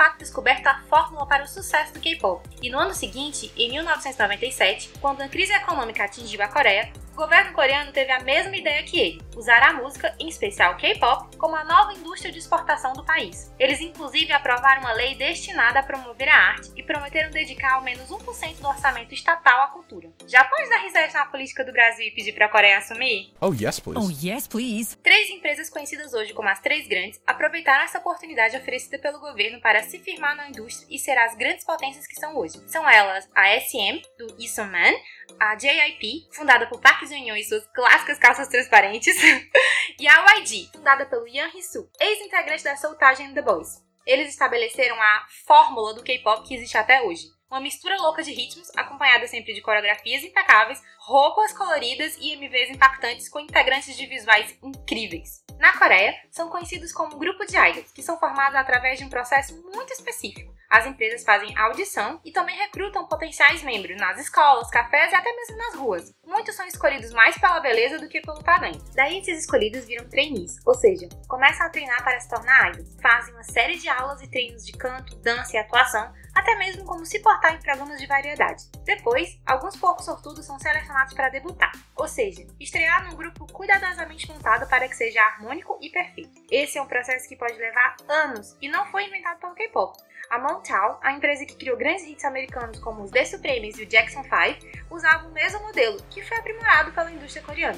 Fato 0.00 0.16
descoberto 0.16 0.66
a 0.66 0.80
fórmula 0.88 1.26
para 1.26 1.44
o 1.44 1.46
sucesso 1.46 1.92
do 1.92 2.00
K-pop. 2.00 2.48
E 2.62 2.70
no 2.70 2.78
ano 2.78 2.94
seguinte, 2.94 3.52
em 3.54 3.70
1997, 3.70 4.92
quando 4.98 5.20
a 5.20 5.28
crise 5.28 5.52
econômica 5.52 6.02
atingiu 6.02 6.40
a 6.40 6.48
Coreia, 6.48 6.90
governo 7.20 7.52
coreano 7.52 7.92
teve 7.92 8.10
a 8.10 8.20
mesma 8.20 8.56
ideia 8.56 8.82
que 8.82 8.98
ele: 8.98 9.22
usar 9.36 9.62
a 9.62 9.74
música, 9.74 10.14
em 10.18 10.28
especial 10.28 10.76
K-pop, 10.78 11.36
como 11.36 11.54
a 11.54 11.64
nova 11.64 11.92
indústria 11.92 12.32
de 12.32 12.38
exportação 12.38 12.94
do 12.94 13.04
país. 13.04 13.52
Eles 13.58 13.80
inclusive 13.80 14.32
aprovaram 14.32 14.80
uma 14.80 14.92
lei 14.92 15.14
destinada 15.14 15.80
a 15.80 15.82
promover 15.82 16.28
a 16.30 16.34
arte 16.34 16.72
e 16.74 16.82
prometeram 16.82 17.30
dedicar 17.30 17.74
ao 17.74 17.82
menos 17.82 18.08
1% 18.08 18.60
do 18.60 18.68
orçamento 18.68 19.12
estatal 19.12 19.64
à 19.64 19.66
cultura. 19.68 20.10
Já 20.26 20.44
pode 20.44 20.70
dar 20.70 20.78
risada 20.78 21.12
na 21.12 21.26
política 21.26 21.62
do 21.62 21.72
Brasil 21.72 22.06
e 22.06 22.10
pedir 22.10 22.32
para 22.32 22.46
a 22.46 22.48
Coreia 22.48 22.78
assumir? 22.78 23.34
Oh, 23.40 23.52
yes, 23.52 23.80
please. 23.80 24.06
Oh, 24.06 24.26
yes, 24.26 24.46
please. 24.46 24.96
Três 24.96 25.28
empresas 25.28 25.68
conhecidas 25.68 26.14
hoje 26.14 26.32
como 26.32 26.48
as 26.48 26.60
Três 26.60 26.88
Grandes 26.88 27.20
aproveitaram 27.26 27.84
essa 27.84 27.98
oportunidade 27.98 28.56
oferecida 28.56 28.98
pelo 28.98 29.20
governo 29.20 29.60
para 29.60 29.82
se 29.82 29.98
firmar 29.98 30.34
na 30.36 30.48
indústria 30.48 30.86
e 30.90 30.98
ser 30.98 31.18
as 31.18 31.36
grandes 31.36 31.64
potências 31.64 32.06
que 32.06 32.18
são 32.18 32.36
hoje. 32.36 32.58
São 32.66 32.88
elas 32.88 33.28
a 33.34 33.58
SM, 33.60 34.00
do 34.16 34.36
Isuman, 34.38 34.94
a 35.38 35.54
JYP, 35.54 36.28
fundada 36.32 36.66
por 36.66 36.80
Park 36.80 37.06
Jun-yoon 37.06 37.36
e 37.36 37.44
suas 37.44 37.66
clássicas 37.68 38.18
calças 38.18 38.48
transparentes, 38.48 39.14
e 39.98 40.08
a 40.08 40.36
YG, 40.38 40.70
fundada 40.72 41.06
pelo 41.06 41.28
Yang 41.28 41.56
Hee-soo, 41.56 41.90
ex-integrante 42.00 42.64
da 42.64 42.76
Soultage 42.76 43.22
and 43.22 43.34
The 43.34 43.42
Boys. 43.42 43.82
Eles 44.06 44.30
estabeleceram 44.30 45.00
a 45.00 45.26
fórmula 45.46 45.94
do 45.94 46.02
K-pop 46.02 46.46
que 46.46 46.54
existe 46.54 46.76
até 46.76 47.02
hoje. 47.02 47.26
Uma 47.50 47.60
mistura 47.60 47.96
louca 47.96 48.22
de 48.22 48.32
ritmos, 48.32 48.70
acompanhada 48.76 49.26
sempre 49.26 49.52
de 49.52 49.60
coreografias 49.60 50.22
impecáveis, 50.22 50.80
roupas 51.00 51.52
coloridas 51.52 52.16
e 52.18 52.32
MVs 52.32 52.70
impactantes 52.70 53.28
com 53.28 53.40
integrantes 53.40 53.96
de 53.96 54.06
visuais 54.06 54.56
incríveis. 54.62 55.44
Na 55.58 55.76
Coreia, 55.76 56.14
são 56.30 56.48
conhecidos 56.48 56.92
como 56.92 57.18
grupo 57.18 57.44
de 57.44 57.56
idols, 57.56 57.92
que 57.92 58.02
são 58.02 58.18
formados 58.18 58.56
através 58.56 58.98
de 58.98 59.04
um 59.04 59.10
processo 59.10 59.60
muito 59.62 59.92
específico. 59.92 60.54
As 60.70 60.86
empresas 60.86 61.24
fazem 61.24 61.52
audição 61.58 62.20
e 62.24 62.30
também 62.30 62.56
recrutam 62.56 63.08
potenciais 63.08 63.60
membros 63.64 63.96
nas 63.96 64.20
escolas, 64.20 64.70
cafés 64.70 65.10
e 65.10 65.16
até 65.16 65.34
mesmo 65.34 65.56
nas 65.56 65.74
ruas. 65.74 66.14
Muitos 66.24 66.54
são 66.54 66.64
escolhidos 66.64 67.12
mais 67.12 67.36
pela 67.36 67.58
beleza 67.58 67.98
do 67.98 68.08
que 68.08 68.20
pelo 68.20 68.40
talento. 68.40 68.84
Daí 68.94 69.18
esses 69.18 69.40
escolhidos 69.40 69.84
viram 69.86 70.08
trainees, 70.08 70.64
ou 70.64 70.74
seja, 70.74 71.08
começam 71.26 71.66
a 71.66 71.70
treinar 71.70 72.04
para 72.04 72.20
se 72.20 72.28
tornar 72.28 72.70
idols. 72.70 72.96
Fazem 73.02 73.34
uma 73.34 73.42
série 73.42 73.78
de 73.78 73.88
aulas 73.88 74.22
e 74.22 74.30
treinos 74.30 74.64
de 74.64 74.70
canto, 74.70 75.16
dança 75.16 75.56
e 75.56 75.58
atuação, 75.58 76.14
até 76.36 76.54
mesmo 76.54 76.84
como 76.84 77.04
se 77.04 77.18
portar 77.18 77.52
em 77.52 77.60
programas 77.60 78.00
de 78.00 78.06
variedade. 78.06 78.62
Depois, 78.84 79.40
alguns 79.44 79.76
poucos 79.76 80.04
sortudos 80.04 80.46
são 80.46 80.56
selecionados 80.60 81.14
para 81.14 81.30
debutar, 81.30 81.72
ou 81.96 82.06
seja, 82.06 82.46
estrear 82.60 83.04
num 83.04 83.16
grupo 83.16 83.44
cuidadosamente 83.52 84.28
montado 84.30 84.68
para 84.68 84.88
que 84.88 84.96
seja 84.96 85.20
harmônico 85.20 85.78
e 85.82 85.90
perfeito. 85.90 86.40
Esse 86.48 86.78
é 86.78 86.82
um 86.82 86.86
processo 86.86 87.28
que 87.28 87.36
pode 87.36 87.54
levar 87.54 87.96
anos 88.08 88.56
e 88.62 88.68
não 88.68 88.86
foi 88.92 89.06
inventado 89.06 89.40
pelo 89.40 89.54
K-pop. 89.54 89.98
A 90.30 90.38
Motown, 90.38 90.96
a 91.02 91.10
empresa 91.10 91.44
que 91.44 91.56
criou 91.56 91.76
grandes 91.76 92.04
hits 92.04 92.24
americanos 92.24 92.78
como 92.78 93.02
os 93.02 93.10
The 93.10 93.24
Supremes 93.24 93.76
e 93.76 93.82
o 93.82 93.86
Jackson 93.86 94.22
5, 94.22 94.86
usava 94.88 95.26
o 95.26 95.32
mesmo 95.32 95.58
modelo, 95.58 96.00
que 96.08 96.22
foi 96.22 96.38
aprimorado 96.38 96.92
pela 96.92 97.10
indústria 97.10 97.42
coreana. 97.42 97.76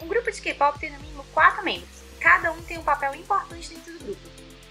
Um 0.00 0.06
grupo 0.06 0.30
de 0.30 0.40
K-pop 0.40 0.78
tem 0.78 0.92
no 0.92 1.00
mínimo 1.00 1.24
quatro 1.34 1.64
membros, 1.64 2.04
e 2.12 2.20
cada 2.20 2.52
um 2.52 2.62
tem 2.62 2.78
um 2.78 2.84
papel 2.84 3.16
importante 3.16 3.74
dentro 3.74 3.92
do 3.94 4.04
grupo. 4.04 4.20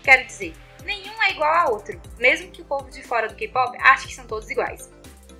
Quero 0.02 0.26
dizer, 0.26 0.54
nenhum 0.86 1.22
é 1.22 1.32
igual 1.32 1.54
ao 1.54 1.74
outro, 1.74 2.02
mesmo 2.18 2.50
que 2.50 2.62
o 2.62 2.66
povo 2.66 2.90
de 2.90 3.04
fora 3.04 3.28
do 3.28 3.36
K-pop 3.36 3.78
ache 3.78 4.08
que 4.08 4.16
são 4.16 4.26
todos 4.26 4.50
iguais. 4.50 4.90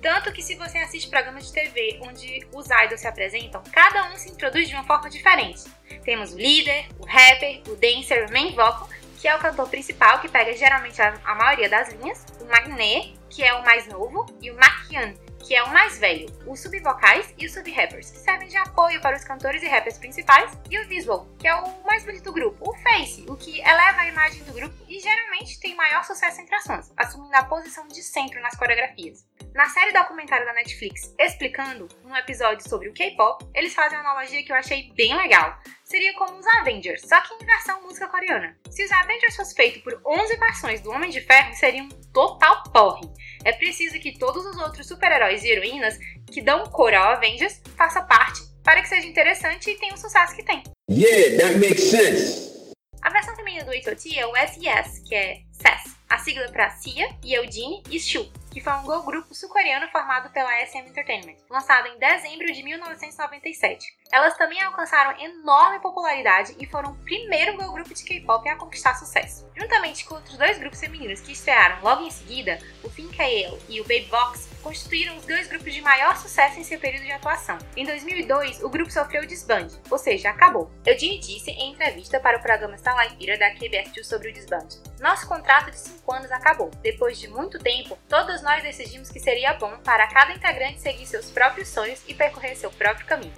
Tanto 0.02 0.30
que 0.32 0.42
se 0.42 0.56
você 0.56 0.76
assiste 0.76 1.08
programas 1.08 1.46
de 1.46 1.54
TV 1.54 2.00
onde 2.02 2.46
os 2.52 2.66
idols 2.66 3.00
se 3.00 3.06
apresentam, 3.06 3.62
cada 3.72 4.12
um 4.12 4.16
se 4.16 4.28
introduz 4.28 4.68
de 4.68 4.74
uma 4.74 4.84
forma 4.84 5.08
diferente. 5.08 5.64
Temos 6.04 6.34
o 6.34 6.36
líder, 6.36 6.88
o 6.98 7.06
rapper, 7.06 7.62
o 7.68 7.76
dancer, 7.76 8.28
o 8.28 8.32
main 8.32 8.50
vocal, 8.50 8.90
que 9.22 9.28
é 9.28 9.36
o 9.36 9.38
cantor 9.38 9.68
principal, 9.68 10.18
que 10.18 10.28
pega 10.28 10.52
geralmente 10.52 11.00
a, 11.00 11.14
a 11.24 11.36
maioria 11.36 11.68
das 11.68 11.92
linhas, 11.92 12.26
o 12.40 12.44
Magné, 12.46 13.14
que 13.30 13.44
é 13.44 13.54
o 13.54 13.62
mais 13.62 13.86
novo, 13.86 14.26
e 14.42 14.50
o 14.50 14.56
Makian, 14.56 15.14
que 15.38 15.54
é 15.54 15.62
o 15.62 15.72
mais 15.72 15.96
velho, 15.96 16.26
os 16.44 16.58
subvocais 16.58 17.32
e 17.38 17.46
os 17.46 17.52
sub-rappers, 17.52 18.10
que 18.10 18.18
servem 18.18 18.48
de 18.48 18.56
apoio 18.56 19.00
para 19.00 19.16
os 19.16 19.22
cantores 19.22 19.62
e 19.62 19.68
rappers 19.68 19.96
principais, 19.96 20.50
e 20.68 20.76
o 20.76 20.88
visual, 20.88 21.28
que 21.38 21.46
é 21.46 21.54
o 21.54 21.84
mais 21.84 22.04
bonito 22.04 22.24
do 22.24 22.32
grupo, 22.32 22.68
o 22.68 22.74
face, 22.78 23.24
o 23.28 23.36
que 23.36 23.60
eleva 23.60 24.00
a 24.00 24.08
imagem 24.08 24.42
do 24.42 24.52
grupo 24.54 24.74
e 24.88 24.98
geralmente 24.98 25.60
tem 25.60 25.76
maior 25.76 26.02
sucesso 26.02 26.40
entre 26.40 26.56
as 26.56 26.64
fãs, 26.64 26.92
assumindo 26.96 27.36
a 27.36 27.44
posição 27.44 27.86
de 27.86 28.02
centro 28.02 28.42
nas 28.42 28.56
coreografias. 28.56 29.24
Na 29.54 29.68
série 29.68 29.92
documentária 29.92 30.46
da 30.46 30.54
Netflix 30.54 31.14
Explicando, 31.18 31.86
num 32.02 32.16
episódio 32.16 32.66
sobre 32.68 32.88
o 32.88 32.92
K-pop, 32.94 33.46
eles 33.54 33.74
fazem 33.74 33.98
uma 33.98 34.10
analogia 34.10 34.42
que 34.42 34.50
eu 34.50 34.56
achei 34.56 34.90
bem 34.94 35.14
legal. 35.14 35.56
Seria 35.92 36.14
como 36.14 36.38
os 36.38 36.46
Avengers, 36.46 37.02
só 37.02 37.20
que 37.20 37.34
em 37.34 37.46
versão 37.46 37.82
música 37.82 38.08
coreana. 38.08 38.56
Se 38.70 38.82
os 38.82 38.90
Avengers 38.90 39.36
fosse 39.36 39.54
feito 39.54 39.82
por 39.82 40.00
11 40.06 40.36
versões 40.38 40.80
do 40.80 40.90
Homem 40.90 41.10
de 41.10 41.20
Ferro, 41.20 41.54
seria 41.54 41.82
um 41.82 41.88
total 42.14 42.62
porre. 42.72 43.06
É 43.44 43.52
preciso 43.52 44.00
que 44.00 44.18
todos 44.18 44.46
os 44.46 44.56
outros 44.56 44.88
super-heróis 44.88 45.44
e 45.44 45.50
heroínas 45.50 45.98
que 46.32 46.40
dão 46.40 46.64
cor 46.64 46.94
ao 46.94 47.12
Avengers 47.12 47.60
façam 47.76 48.06
parte 48.06 48.40
para 48.64 48.80
que 48.80 48.88
seja 48.88 49.06
interessante 49.06 49.68
e 49.68 49.76
tenha 49.76 49.92
o 49.92 49.98
sucesso 49.98 50.34
que 50.34 50.42
tem. 50.42 50.62
Yeah, 50.90 51.36
that 51.36 51.58
makes 51.58 51.90
sense. 51.90 52.72
A 53.02 53.10
versão 53.10 53.36
feminina 53.36 53.64
do 53.64 53.72
H.O.T. 53.72 54.18
é 54.18 54.26
o 54.26 54.34
SES, 54.34 54.98
que 55.06 55.14
é 55.14 55.42
SES, 55.52 55.94
a 56.08 56.16
sigla 56.16 56.50
para 56.50 56.70
Sia, 56.70 57.06
Yeojin 57.22 57.82
e 57.90 58.00
Shu, 58.00 58.32
que 58.52 58.60
foi 58.60 58.72
um 58.74 58.82
girl 58.82 59.00
grupo 59.00 59.34
sul-coreano 59.34 59.88
formado 59.88 60.30
pela 60.30 60.54
SM 60.66 60.86
Entertainment, 60.86 61.36
lançado 61.48 61.88
em 61.88 61.98
dezembro 61.98 62.52
de 62.52 62.62
1997. 62.62 63.86
Elas 64.12 64.36
também 64.36 64.60
alcançaram 64.60 65.18
enorme 65.18 65.80
popularidade 65.80 66.54
e 66.58 66.66
foram 66.66 66.90
o 66.90 66.96
primeiro 66.96 67.52
girl 67.52 67.72
grupo 67.72 67.94
de 67.94 68.04
K-pop 68.04 68.46
a 68.48 68.56
conquistar 68.56 68.94
sucesso. 68.94 69.50
Juntamente 69.56 70.04
com 70.04 70.16
outros 70.16 70.36
dois 70.36 70.58
grupos 70.58 70.80
femininos 70.80 71.20
que 71.20 71.32
estrearam 71.32 71.82
logo 71.82 72.04
em 72.04 72.10
seguida, 72.10 72.58
o 72.84 72.90
Finkael 72.90 73.58
e 73.68 73.80
o 73.80 73.84
Baby 73.84 74.08
Box, 74.10 74.52
constituíram 74.62 75.16
os 75.16 75.26
dois 75.26 75.48
grupos 75.48 75.74
de 75.74 75.82
maior 75.82 76.16
sucesso 76.16 76.58
em 76.58 76.64
seu 76.64 76.78
período 76.78 77.04
de 77.04 77.12
atuação. 77.12 77.58
Em 77.76 77.84
2002, 77.84 78.62
o 78.62 78.70
grupo 78.70 78.90
sofreu 78.90 79.26
desbande, 79.26 79.78
ou 79.90 79.98
seja, 79.98 80.30
acabou. 80.30 80.70
Eugene 80.86 81.18
disse 81.18 81.50
em 81.50 81.72
entrevista 81.72 82.20
para 82.20 82.38
o 82.38 82.42
programa 82.42 82.76
Starlight 82.76 83.16
Pira 83.16 83.36
da 83.36 83.52
KBS2 83.54 84.04
sobre 84.04 84.30
o 84.30 84.32
desbande. 84.32 84.80
Nosso 85.00 85.26
contrato 85.26 85.70
de 85.70 85.78
5 85.78 86.14
anos 86.14 86.30
acabou. 86.30 86.70
Depois 86.80 87.18
de 87.18 87.28
muito 87.28 87.58
tempo, 87.58 87.98
nós 88.42 88.62
decidimos 88.62 89.08
que 89.08 89.20
seria 89.20 89.54
bom 89.54 89.72
para 89.84 90.06
cada 90.08 90.32
integrante 90.32 90.80
seguir 90.80 91.06
seus 91.06 91.30
próprios 91.30 91.68
sonhos 91.68 92.00
e 92.06 92.14
percorrer 92.14 92.56
seu 92.56 92.70
próprio 92.70 93.06
caminho. 93.06 93.32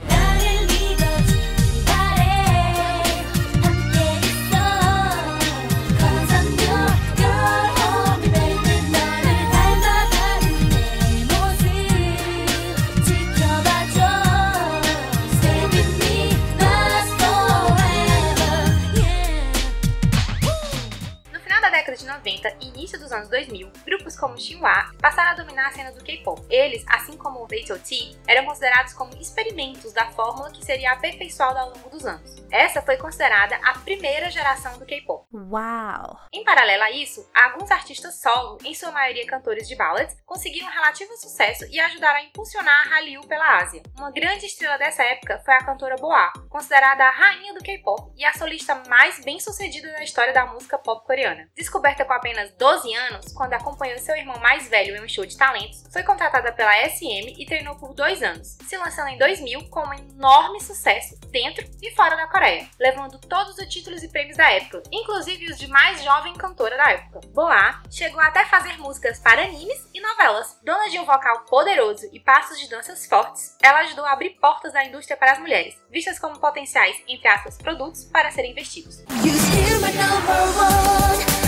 Anos 23.15 23.29
2000, 23.29 23.71
grupos 23.85 24.17
como 24.17 24.39
Shinhwa 24.39 24.93
passaram 25.01 25.31
a 25.31 25.35
dominar 25.35 25.69
a 25.69 25.73
cena 25.73 25.93
do 25.93 26.03
K-pop. 26.05 26.43
Eles, 26.51 26.85
assim 26.89 27.17
como 27.17 27.41
o 27.41 27.45
H.O.T., 27.45 28.17
eram 28.27 28.45
considerados 28.45 28.93
como 28.93 29.17
experimentos 29.17 29.93
da 29.93 30.07
fórmula 30.11 30.51
que 30.51 30.65
seria 30.65 30.93
aperfeiçoada 30.93 31.61
ao 31.61 31.71
longo 31.71 31.91
dos 31.91 32.05
anos. 32.05 32.45
Essa 32.51 32.83
foi 32.83 32.97
considerada 32.97 33.57
a 33.65 33.79
primeira 33.79 34.31
geração 34.31 34.79
do 34.79 34.87
K-pop. 34.87 35.27
Uau 35.33 36.21
Em 36.33 36.45
paralelo 36.45 36.83
a 36.83 36.91
isso, 36.91 37.29
alguns 37.35 37.71
artistas 37.71 38.21
solo, 38.21 38.59
em 38.65 38.75
sua 38.75 38.91
maioria 38.91 39.27
cantores 39.27 39.69
de 39.69 39.77
ballads, 39.77 40.17
conseguiram 40.27 40.69
relativo 40.69 41.17
sucesso 41.17 41.65
e 41.71 41.81
ajudaram 41.81 42.19
a 42.19 42.23
impulsionar 42.23 42.87
a 42.87 42.97
Hallyu 42.97 43.23
pela 43.27 43.59
Ásia. 43.59 43.83
Uma 43.97 44.11
grande 44.11 44.47
estrela 44.47 44.77
dessa 44.77 45.03
época 45.03 45.41
foi 45.45 45.55
a 45.55 45.65
cantora 45.65 45.97
Boa, 45.97 46.33
considerada 46.49 47.05
a 47.05 47.11
rainha 47.11 47.55
do 47.55 47.63
K-pop 47.63 48.13
e 48.17 48.25
a 48.25 48.33
solista 48.33 48.75
mais 48.89 49.25
bem-sucedida 49.25 49.91
da 49.93 50.03
história 50.03 50.33
da 50.33 50.47
música 50.47 50.79
pop 50.79 51.05
coreana. 51.07 51.49
Descoberta 51.55 52.05
com 52.05 52.13
apenas 52.13 52.53
12 52.55 52.95
anos, 52.95 53.04
quando 53.35 53.55
acompanhou 53.55 53.99
seu 53.99 54.17
irmão 54.17 54.39
mais 54.39 54.69
velho 54.69 54.97
em 54.97 55.05
um 55.05 55.09
show 55.09 55.25
de 55.25 55.37
talentos, 55.37 55.85
foi 55.93 56.03
contratada 56.03 56.53
pela 56.53 56.89
SM 56.89 57.35
e 57.39 57.47
treinou 57.47 57.77
por 57.77 57.95
dois 57.95 58.23
anos, 58.23 58.57
se 58.67 58.77
lançando 58.77 59.09
em 59.09 59.19
2000 59.19 59.69
com 59.69 59.81
um 59.81 59.93
enorme 59.93 60.61
sucesso 60.61 61.19
dentro 61.31 61.65
e 61.83 61.91
fora 61.93 62.17
da 62.17 62.27
Coreia, 62.27 62.69
levando 62.79 63.19
todos 63.19 63.59
os 63.59 63.67
títulos 63.67 64.03
e 64.03 64.09
prêmios 64.09 64.37
da 64.37 64.51
época, 64.51 64.83
inclusive 64.93 65.51
os 65.51 65.59
de 65.59 65.67
mais 65.67 66.03
jovem 66.03 66.35
cantora 66.35 66.77
da 66.77 66.93
época. 66.93 67.21
Boa 67.29 67.83
chegou 67.91 68.21
até 68.21 68.41
a 68.41 68.47
fazer 68.47 68.79
músicas 68.79 69.19
para 69.19 69.45
animes 69.45 69.89
e 69.93 70.01
novelas. 70.01 70.59
Dona 70.63 70.91
de 70.91 70.99
um 70.99 71.05
vocal 71.05 71.45
poderoso 71.45 72.09
e 72.13 72.21
passos 72.21 72.59
de 72.59 72.69
danças 72.69 73.07
fortes, 73.07 73.57
ela 73.63 73.81
ajudou 73.81 74.05
a 74.05 74.13
abrir 74.13 74.31
portas 74.31 74.73
da 74.73 74.85
indústria 74.85 75.17
para 75.17 75.33
as 75.33 75.39
mulheres, 75.39 75.77
vistas 75.91 76.19
como 76.19 76.39
potenciais, 76.39 76.97
entre 77.07 77.29
aspas, 77.29 77.59
produtos 77.59 78.05
para 78.05 78.31
serem 78.31 78.53
investidos. 78.53 79.03
You 79.25 79.33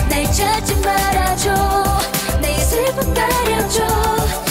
날 0.09 0.23
찾지 0.31 0.75
말아줘 0.77 1.53
내 2.41 2.57
슬픔 2.59 3.13
가려줘 3.13 4.46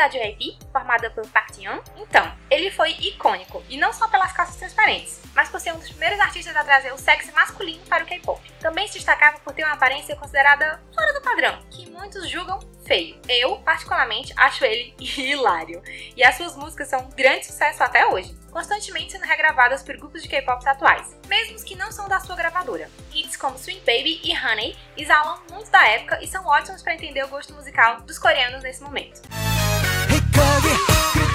Da 0.00 0.08
JYP, 0.08 0.56
formada 0.72 1.10
por 1.10 1.28
Park 1.28 1.56
Ji-young? 1.56 1.82
Então, 1.94 2.34
ele 2.50 2.70
foi 2.70 2.92
icônico, 2.92 3.62
e 3.68 3.76
não 3.76 3.92
só 3.92 4.08
pelas 4.08 4.32
calças 4.32 4.56
transparentes, 4.56 5.20
mas 5.34 5.50
por 5.50 5.60
ser 5.60 5.74
um 5.74 5.78
dos 5.78 5.90
primeiros 5.90 6.18
artistas 6.18 6.56
a 6.56 6.64
trazer 6.64 6.90
o 6.90 6.96
sexy 6.96 7.30
masculino 7.32 7.84
para 7.84 8.04
o 8.04 8.06
K-pop. 8.06 8.40
Também 8.60 8.88
se 8.88 8.94
destacava 8.94 9.38
por 9.40 9.52
ter 9.52 9.62
uma 9.62 9.74
aparência 9.74 10.16
considerada 10.16 10.82
fora 10.94 11.12
do 11.12 11.20
padrão, 11.20 11.58
que 11.68 11.90
muitos 11.90 12.30
julgam 12.30 12.60
feio. 12.86 13.20
Eu, 13.28 13.58
particularmente, 13.58 14.32
acho 14.38 14.64
ele 14.64 14.94
hilário, 14.98 15.82
e 16.16 16.24
as 16.24 16.34
suas 16.34 16.56
músicas 16.56 16.88
são 16.88 17.00
um 17.00 17.10
grande 17.10 17.44
sucesso 17.44 17.82
até 17.82 18.06
hoje, 18.06 18.34
constantemente 18.50 19.12
sendo 19.12 19.26
regravadas 19.26 19.82
por 19.82 19.98
grupos 19.98 20.22
de 20.22 20.30
K-pop 20.30 20.66
atuais, 20.66 21.14
mesmo 21.28 21.62
que 21.62 21.76
não 21.76 21.92
são 21.92 22.08
da 22.08 22.20
sua 22.20 22.36
gravadora. 22.36 22.90
Hits 23.12 23.36
como 23.36 23.56
Sweet 23.56 23.80
Baby 23.80 24.18
e 24.24 24.34
Honey 24.34 24.78
exalam 24.96 25.42
muito 25.50 25.70
da 25.70 25.86
época 25.86 26.24
e 26.24 26.26
são 26.26 26.46
ótimos 26.46 26.82
para 26.82 26.94
entender 26.94 27.22
o 27.22 27.28
gosto 27.28 27.52
musical 27.52 28.00
dos 28.00 28.18
coreanos 28.18 28.62
nesse 28.62 28.82
momento. 28.82 29.20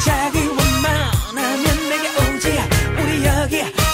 자기 0.06 0.38
원만하면 0.38 1.90
내게 1.90 2.10
오지 2.10 2.60
우리 3.02 3.26
여기 3.26 3.56
애 3.62 3.85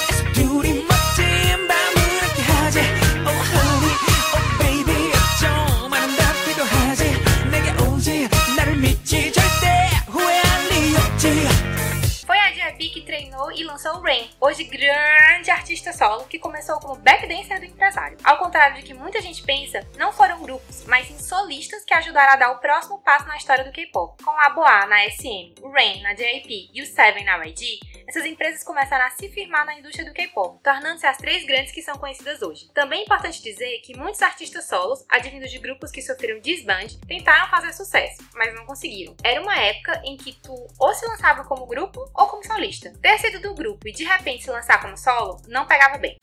o 13.89 13.99
Rain, 13.99 14.29
hoje 14.39 14.63
grande 14.65 15.49
artista 15.49 15.91
solo 15.91 16.25
que 16.25 16.37
começou 16.37 16.79
como 16.79 17.01
backdancer 17.01 17.59
do 17.59 17.65
empresário. 17.65 18.17
Ao 18.23 18.37
contrário 18.37 18.75
de 18.75 18.83
que 18.83 18.93
muita 18.93 19.19
gente 19.19 19.41
pensa, 19.41 19.85
não 19.97 20.13
foram 20.13 20.41
grupos, 20.41 20.85
mas 20.85 21.07
sim 21.07 21.17
solistas 21.17 21.83
que 21.83 21.93
ajudaram 21.93 22.33
a 22.33 22.35
dar 22.35 22.51
o 22.51 22.59
próximo 22.59 22.99
passo 22.99 23.27
na 23.27 23.37
história 23.37 23.63
do 23.63 23.71
K-pop. 23.71 24.23
Com 24.23 24.31
a 24.39 24.49
Boa 24.49 24.85
na 24.85 25.09
SM, 25.09 25.55
o 25.61 25.71
Rain 25.71 26.01
na 26.03 26.13
JYP 26.13 26.69
e 26.71 26.81
o 26.83 26.85
Seven 26.85 27.25
na 27.25 27.43
YG, 27.43 27.79
essas 28.07 28.25
empresas 28.25 28.63
começaram 28.63 29.05
a 29.05 29.09
se 29.09 29.29
firmar 29.29 29.65
na 29.65 29.79
indústria 29.79 30.05
do 30.05 30.13
K-pop, 30.13 30.59
tornando-se 30.61 31.07
as 31.07 31.17
três 31.17 31.45
grandes 31.45 31.71
que 31.71 31.81
são 31.81 31.97
conhecidas 31.97 32.41
hoje. 32.41 32.69
Também 32.73 32.99
é 32.99 33.03
importante 33.03 33.41
dizer 33.41 33.79
que 33.79 33.97
muitos 33.97 34.21
artistas 34.21 34.67
solos, 34.67 35.03
advindos 35.09 35.49
de 35.49 35.57
grupos 35.57 35.91
que 35.91 36.01
sofreram 36.01 36.39
desband, 36.39 36.99
tentaram 37.07 37.49
fazer 37.49 37.73
sucesso, 37.73 38.21
mas 38.35 38.53
não 38.53 38.65
conseguiram. 38.65 39.15
Era 39.23 39.41
uma 39.41 39.57
época 39.57 40.01
em 40.03 40.17
que 40.17 40.33
tu 40.33 40.53
ou 40.77 40.93
se 40.93 41.05
lançava 41.07 41.45
como 41.45 41.65
grupo 41.65 41.99
ou 42.13 42.27
como 42.27 42.45
solista. 42.45 42.91
Ter 43.01 43.17
sido 43.17 43.39
do 43.39 43.55
grupo 43.55 43.70
e 43.85 43.91
de 43.91 44.03
repente 44.03 44.43
se 44.43 44.51
lançar 44.51 44.81
como 44.81 44.97
solo 44.97 45.41
não 45.47 45.65
pegava 45.65 45.97
bem. 45.97 46.17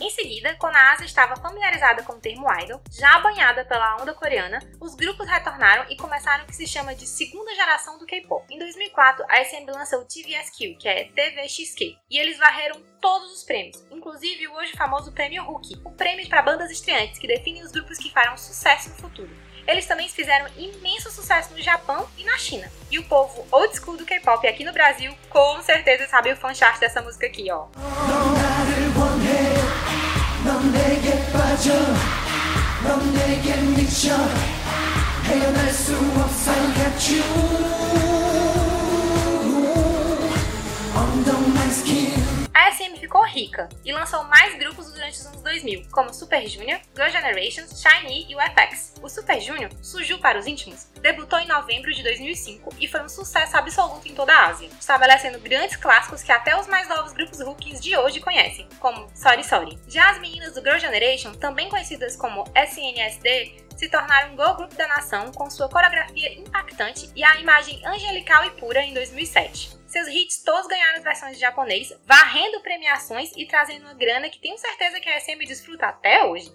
Em 0.00 0.10
seguida, 0.10 0.56
quando 0.58 0.76
a 0.76 0.92
Ásia 0.92 1.04
estava 1.04 1.36
familiarizada 1.36 2.02
com 2.02 2.14
o 2.14 2.18
termo 2.20 2.46
idol, 2.62 2.80
já 2.90 3.18
banhada 3.20 3.64
pela 3.64 4.00
onda 4.00 4.14
coreana, 4.14 4.58
os 4.80 4.94
grupos 4.94 5.28
retornaram 5.28 5.84
e 5.90 5.96
começaram 5.96 6.44
o 6.44 6.46
que 6.46 6.56
se 6.56 6.66
chama 6.66 6.94
de 6.94 7.06
segunda 7.06 7.54
geração 7.54 7.98
do 7.98 8.06
K-pop. 8.06 8.46
Em 8.48 8.58
2004, 8.58 9.26
a 9.28 9.44
SM 9.44 9.66
lançou 9.70 10.00
o 10.00 10.04
TVSQ, 10.06 10.76
que 10.76 10.88
é 10.88 11.04
TVXQ, 11.04 11.96
e 12.10 12.18
eles 12.18 12.38
varreram 12.38 12.80
todos 13.02 13.32
os 13.32 13.44
prêmios, 13.44 13.84
inclusive 13.90 14.48
o 14.48 14.54
hoje 14.54 14.72
famoso 14.72 15.12
Prêmio 15.12 15.44
Rookie, 15.44 15.78
o 15.84 15.90
prêmio 15.90 16.26
para 16.28 16.42
bandas 16.42 16.70
estreantes 16.70 17.18
que 17.18 17.26
definem 17.26 17.62
os 17.62 17.72
grupos 17.72 17.98
que 17.98 18.10
farão 18.10 18.36
sucesso 18.36 18.88
no 18.88 18.96
futuro. 18.96 19.49
Eles 19.66 19.86
também 19.86 20.08
fizeram 20.08 20.46
imenso 20.56 21.10
sucesso 21.10 21.52
no 21.52 21.62
Japão 21.62 22.06
e 22.16 22.24
na 22.24 22.36
China. 22.36 22.70
E 22.90 22.98
o 22.98 23.04
povo 23.04 23.46
old 23.50 23.74
school 23.76 23.96
do 23.96 24.04
K-pop 24.04 24.46
aqui 24.46 24.64
no 24.64 24.72
Brasil 24.72 25.14
com 25.28 25.62
certeza 25.62 26.08
sabe 26.08 26.32
o 26.32 26.36
fanchart 26.36 26.78
dessa 26.80 27.00
música 27.00 27.26
aqui, 27.26 27.50
ó. 27.50 27.66
A 42.52 42.72
SM 42.72 42.96
ficou 42.98 43.24
rica 43.24 43.68
e 43.84 43.92
lançou 43.92 44.24
mais 44.24 44.58
grupos 44.58 44.92
durante 44.92 45.18
os 45.18 45.26
anos 45.26 45.40
2000, 45.42 45.86
como 45.92 46.12
Super 46.12 46.46
Junior, 46.48 46.80
Girl 46.96 47.08
Generation, 47.08 47.62
SHINee 47.66 48.26
e 48.28 48.34
o 48.34 48.38
FX. 48.40 48.94
O 49.00 49.08
Super 49.08 49.40
Junior 49.40 49.70
surgiu 49.80 50.18
para 50.18 50.38
os 50.38 50.46
íntimos, 50.46 50.88
debutou 51.00 51.38
em 51.38 51.46
novembro 51.46 51.92
de 51.94 52.02
2005 52.02 52.74
e 52.80 52.88
foi 52.88 53.02
um 53.02 53.08
sucesso 53.08 53.56
absoluto 53.56 54.08
em 54.08 54.14
toda 54.14 54.32
a 54.32 54.48
Ásia, 54.48 54.68
estabelecendo 54.78 55.38
grandes 55.38 55.76
clássicos 55.76 56.22
que 56.22 56.32
até 56.32 56.58
os 56.58 56.66
mais 56.66 56.88
novos 56.88 57.12
grupos 57.12 57.40
rookies 57.40 57.80
de 57.80 57.96
hoje 57.96 58.20
conhecem, 58.20 58.68
como 58.80 59.08
Sorry 59.14 59.44
Sorry. 59.44 59.78
Já 59.86 60.10
as 60.10 60.20
meninas 60.20 60.52
do 60.52 60.60
Girl 60.60 60.78
Generation, 60.78 61.32
também 61.34 61.68
conhecidas 61.68 62.16
como 62.16 62.44
SNSD, 62.54 63.69
se 63.80 63.88
tornaram 63.88 64.34
um 64.34 64.36
girl 64.36 64.54
group 64.56 64.74
da 64.74 64.86
nação 64.86 65.32
com 65.32 65.48
sua 65.48 65.66
coreografia 65.66 66.38
impactante 66.38 67.10
e 67.16 67.24
a 67.24 67.40
imagem 67.40 67.80
angelical 67.86 68.44
e 68.44 68.50
pura 68.50 68.84
em 68.84 68.92
2007. 68.92 69.70
Seus 69.86 70.06
hits 70.06 70.42
todos 70.44 70.66
ganharam 70.66 71.02
versões 71.02 71.36
de 71.36 71.40
japonês, 71.40 71.90
varrendo 72.04 72.60
premiações 72.60 73.32
e 73.34 73.46
trazendo 73.46 73.86
uma 73.86 73.94
grana 73.94 74.28
que 74.28 74.38
tenho 74.38 74.58
certeza 74.58 75.00
que 75.00 75.08
a 75.08 75.18
SM 75.18 75.38
desfruta 75.46 75.86
até 75.86 76.22
hoje. 76.26 76.52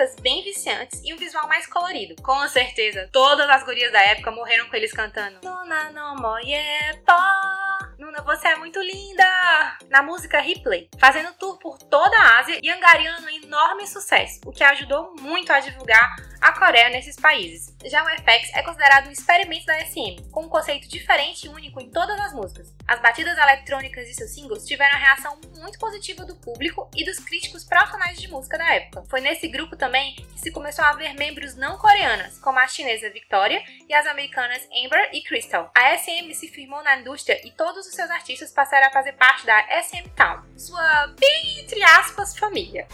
Músicas 0.00 0.16
bem 0.20 0.42
viciantes 0.42 1.00
e 1.04 1.12
um 1.12 1.16
visual 1.16 1.46
mais 1.46 1.66
colorido. 1.66 2.14
Com 2.22 2.48
certeza, 2.48 3.08
todas 3.12 3.48
as 3.50 3.62
gurias 3.64 3.92
da 3.92 4.00
época 4.00 4.30
morreram 4.30 4.68
com 4.68 4.76
eles 4.76 4.92
cantando 4.92 5.38
Nuna 5.42 5.90
no 5.90 6.16
Nuna, 7.98 8.22
você 8.22 8.48
é 8.48 8.56
muito 8.56 8.80
linda! 8.80 9.24
Na 9.90 10.02
música 10.02 10.40
Replay, 10.40 10.88
fazendo 10.98 11.34
tour 11.34 11.58
por 11.58 11.76
toda 11.76 12.16
a 12.16 12.38
Ásia 12.38 12.58
e 12.62 12.70
angariando 12.70 13.26
um 13.26 13.44
enorme 13.44 13.86
sucesso, 13.86 14.40
o 14.46 14.52
que 14.52 14.64
ajudou 14.64 15.14
muito 15.20 15.52
a 15.52 15.60
divulgar 15.60 16.16
a 16.40 16.52
Coreia 16.58 16.88
nesses 16.88 17.16
países. 17.16 17.76
Já 17.84 18.02
o 18.02 18.08
FX 18.08 18.54
é 18.54 18.62
considerado 18.62 19.08
um 19.08 19.12
experimento 19.12 19.66
da 19.66 19.78
SM, 19.84 20.16
com 20.30 20.44
um 20.44 20.48
conceito 20.48 20.88
diferente 20.88 21.44
e 21.44 21.48
único 21.50 21.78
em 21.80 21.90
todas 21.90 22.18
as 22.20 22.32
músicas. 22.32 22.74
As 22.88 23.00
batidas 23.02 23.36
eletrônicas 23.36 24.06
de 24.06 24.14
seus 24.14 24.30
singles 24.30 24.64
tiveram 24.64 24.94
a 24.94 24.98
reação 24.98 25.38
muito 25.58 25.78
positiva 25.78 26.24
do 26.24 26.34
público 26.36 26.90
e 26.96 27.04
dos 27.04 27.18
críticos 27.18 27.64
profissionais 27.64 28.18
de 28.18 28.28
música 28.28 28.56
da 28.56 28.74
época. 28.74 29.04
Foi 29.10 29.20
nesse 29.20 29.46
grupo 29.48 29.76
também 29.76 29.89
que 29.90 30.40
se 30.40 30.50
começou 30.52 30.84
a 30.84 30.92
ver 30.92 31.14
membros 31.14 31.56
não 31.56 31.76
coreanas, 31.76 32.38
como 32.38 32.58
a 32.58 32.66
chinesa 32.66 33.10
Victoria 33.10 33.62
e 33.88 33.94
as 33.94 34.06
americanas 34.06 34.66
Amber 34.84 35.10
e 35.12 35.22
Crystal. 35.22 35.70
A 35.74 35.96
SM 35.96 36.32
se 36.34 36.48
firmou 36.48 36.82
na 36.82 36.98
indústria 36.98 37.40
e 37.44 37.50
todos 37.50 37.86
os 37.86 37.94
seus 37.94 38.10
artistas 38.10 38.52
passaram 38.52 38.86
a 38.86 38.90
fazer 38.90 39.12
parte 39.12 39.44
da 39.44 39.62
SM 39.82 40.08
Town, 40.16 40.42
sua 40.56 41.08
bem 41.18 41.60
entre 41.60 41.82
aspas 41.82 42.36
família. 42.38 42.86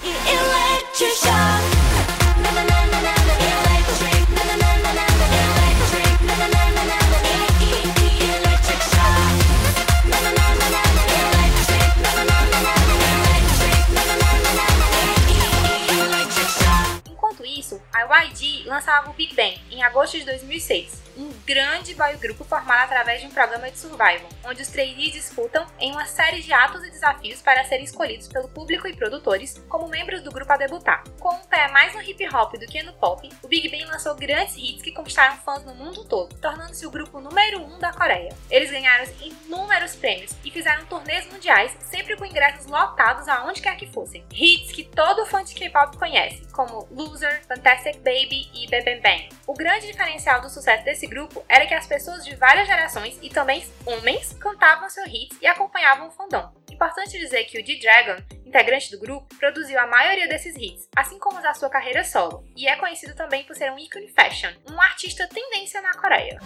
Isso, 17.76 17.82
a 17.92 18.22
YG 18.24 18.64
lançava 18.66 19.10
o 19.10 19.12
Big 19.12 19.34
Bang 19.34 19.60
em 19.70 19.82
agosto 19.82 20.18
de 20.18 20.24
2006, 20.24 21.02
um 21.16 21.30
grande 21.46 21.94
boy 21.94 22.14
grupo 22.16 22.44
formado 22.44 22.84
através 22.84 23.20
de 23.20 23.26
um 23.26 23.30
programa 23.30 23.70
de 23.70 23.78
survival, 23.78 24.28
onde 24.44 24.62
os 24.62 24.68
trainees 24.68 25.12
disputam 25.12 25.66
em 25.78 25.92
uma 25.92 26.06
série 26.06 26.42
de 26.42 26.52
atos 26.52 26.84
e 26.84 26.90
desafios 26.90 27.40
para 27.40 27.64
serem 27.64 27.84
escolhidos 27.84 28.28
pelo 28.28 28.48
público 28.48 28.86
e 28.86 28.96
produtores 28.96 29.62
como 29.68 29.88
membros 29.88 30.22
do 30.22 30.30
grupo 30.30 30.52
a 30.52 30.56
debutar. 30.56 31.04
Com 31.18 31.34
um 31.34 31.46
pé 31.46 31.68
mais 31.68 31.94
no 31.94 32.02
hip 32.02 32.26
hop 32.34 32.52
do 32.54 32.66
que 32.66 32.82
no 32.82 32.92
pop, 32.94 33.28
o 33.42 33.48
Big 33.48 33.68
Bang 33.68 33.84
lançou 33.86 34.14
grandes 34.14 34.56
hits 34.56 34.82
que 34.82 34.92
conquistaram 34.92 35.36
fãs 35.38 35.64
no 35.64 35.74
mundo 35.74 36.04
todo, 36.04 36.34
tornando-se 36.36 36.86
o 36.86 36.90
grupo 36.90 37.20
número 37.20 37.60
1 37.60 37.74
um 37.74 37.78
da 37.78 37.92
Coreia. 37.92 38.34
Eles 38.50 38.70
ganharam 38.70 39.06
inúmeros 39.20 39.96
prêmios 39.96 40.32
e 40.44 40.50
fizeram 40.50 40.84
turnês 40.86 41.26
mundiais, 41.30 41.76
sempre 41.80 42.16
com 42.16 42.24
ingressos 42.24 42.66
lotados 42.66 43.28
aonde 43.28 43.62
quer 43.62 43.76
que 43.76 43.86
fossem. 43.86 44.24
Hits 44.30 44.72
que 44.72 44.84
todo 44.84 45.26
fã 45.26 45.42
de 45.42 45.54
K-pop 45.54 45.96
conhece, 45.96 46.46
como 46.52 46.86
Loser, 46.90 47.42
Fantastic 47.46 47.65
Baby 47.66 48.48
e 48.55 48.68
Bang 48.70 49.00
Bang. 49.00 49.29
O 49.44 49.52
grande 49.52 49.88
diferencial 49.88 50.40
do 50.40 50.48
sucesso 50.48 50.85
desse 50.85 51.05
grupo 51.09 51.44
era 51.48 51.66
que 51.66 51.74
as 51.74 51.85
pessoas 51.85 52.24
de 52.24 52.37
várias 52.37 52.68
gerações 52.68 53.18
e 53.20 53.29
também 53.29 53.66
homens 53.85 54.33
cantavam 54.35 54.88
seus 54.88 55.09
hits 55.09 55.37
e 55.42 55.48
acompanhavam 55.48 56.07
o 56.07 56.11
fandom. 56.12 56.48
Importante 56.70 57.18
dizer 57.18 57.42
que 57.46 57.59
o 57.59 57.64
D-Dragon, 57.64 58.22
integrante 58.44 58.92
do 58.92 59.00
grupo, 59.00 59.26
produziu 59.37 59.81
a 59.81 59.87
maioria 59.87 60.29
desses 60.29 60.55
hits, 60.55 60.88
assim 60.94 61.18
como 61.18 61.38
a 61.38 61.55
sua 61.55 61.68
carreira 61.68 62.05
solo, 62.05 62.44
e 62.57 62.68
é 62.68 62.76
conhecido 62.76 63.16
também 63.16 63.42
por 63.42 63.57
ser 63.57 63.72
um 63.72 63.79
ícone 63.79 64.12
fashion, 64.12 64.52
um 64.70 64.81
artista 64.81 65.26
tendência 65.26 65.83
na 65.83 65.92
Coreia. 65.94 66.38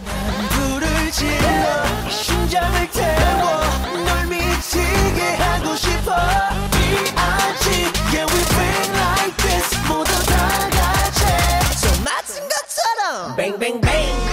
Bang 13.51 13.59
bang 13.59 13.81
bang 13.81 14.30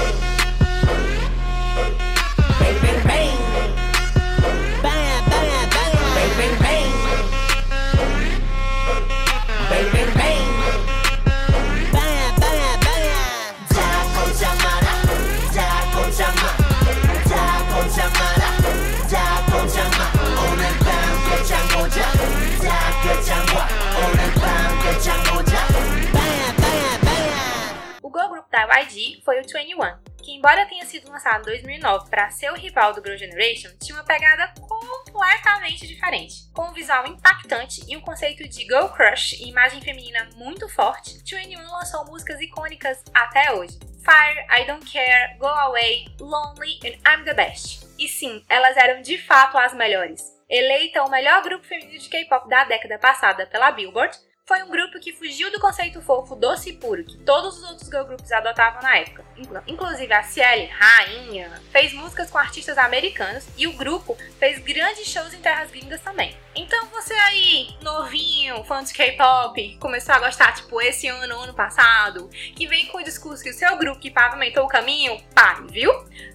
YG 28.77 29.21
foi 29.25 29.39
o 29.39 29.43
21, 29.43 29.77
que 30.23 30.33
embora 30.33 30.65
tenha 30.67 30.85
sido 30.85 31.09
lançado 31.09 31.41
em 31.49 31.63
2009 31.63 32.09
para 32.09 32.29
ser 32.29 32.51
o 32.51 32.55
rival 32.55 32.93
do 32.93 33.01
Girl 33.01 33.17
Generation, 33.17 33.69
tinha 33.81 33.97
uma 33.97 34.03
pegada 34.03 34.53
completamente 34.59 35.87
diferente. 35.87 36.47
Com 36.53 36.69
um 36.69 36.73
visual 36.73 37.07
impactante 37.07 37.81
e 37.87 37.97
um 37.97 38.01
conceito 38.01 38.47
de 38.47 38.63
girl 38.63 38.87
crush 38.89 39.33
e 39.33 39.49
imagem 39.49 39.81
feminina 39.81 40.29
muito 40.35 40.69
forte, 40.69 41.17
21 41.19 41.59
lançou 41.71 42.05
músicas 42.05 42.39
icônicas 42.39 43.03
até 43.13 43.51
hoje. 43.51 43.79
Fire, 44.03 44.61
I 44.61 44.65
Don't 44.67 44.89
Care, 44.89 45.37
Go 45.37 45.47
Away, 45.47 46.07
Lonely 46.19 46.79
and 46.85 46.97
I'm 47.09 47.23
the 47.23 47.33
Best. 47.33 47.87
E 47.97 48.07
sim, 48.07 48.43
elas 48.47 48.77
eram 48.77 49.01
de 49.01 49.17
fato 49.17 49.57
as 49.57 49.73
melhores. 49.73 50.21
Eleita 50.49 51.03
o 51.03 51.09
melhor 51.09 51.41
grupo 51.43 51.65
feminino 51.65 51.99
de 51.99 52.07
K-pop 52.07 52.47
da 52.47 52.63
década 52.63 52.97
passada 52.99 53.45
pela 53.47 53.71
Billboard, 53.71 54.17
foi 54.47 54.63
um 54.63 54.69
grupo 54.69 54.97
que 54.97 55.11
fugiu 55.11 55.51
do 55.51 55.59
conceito 55.59 56.01
fofo 56.01 56.33
doce 56.33 56.69
e 56.69 56.73
puro 56.73 57.03
que 57.03 57.17
todos 57.17 57.57
os 57.57 57.69
outros 57.69 57.89
girl 57.89 58.05
groups 58.05 58.31
adotavam 58.31 58.81
na 58.81 58.95
época. 58.95 59.25
Inclu- 59.35 59.61
Inclusive 59.67 60.13
a 60.13 60.23
Ciele, 60.23 60.67
rainha, 60.67 61.51
fez 61.69 61.91
músicas 61.91 62.31
com 62.31 62.37
artistas 62.37 62.77
americanos 62.77 63.45
e 63.57 63.67
o 63.67 63.73
grupo 63.73 64.17
fez 64.39 64.59
grandes 64.59 65.05
shows 65.05 65.33
em 65.33 65.41
terras 65.41 65.69
gringas 65.69 65.99
também. 65.99 66.33
Então 66.55 66.85
você 66.87 67.13
aí, 67.13 67.75
novinho, 67.81 68.63
fã 68.63 68.81
de 68.81 68.93
K-pop, 68.93 69.77
começou 69.81 70.15
a 70.15 70.19
gostar 70.19 70.53
tipo 70.53 70.81
esse 70.81 71.09
ano 71.09 71.41
ano 71.41 71.53
passado, 71.53 72.29
que 72.55 72.65
vem 72.67 72.85
com 72.87 72.99
o 72.99 73.03
discurso 73.03 73.43
que 73.43 73.49
o 73.49 73.53
seu 73.53 73.75
grupo 73.77 73.99
que 73.99 74.09
pavimentou 74.09 74.63
o 74.63 74.69
caminho, 74.69 75.21
pare, 75.35 75.67
viu? 75.69 75.91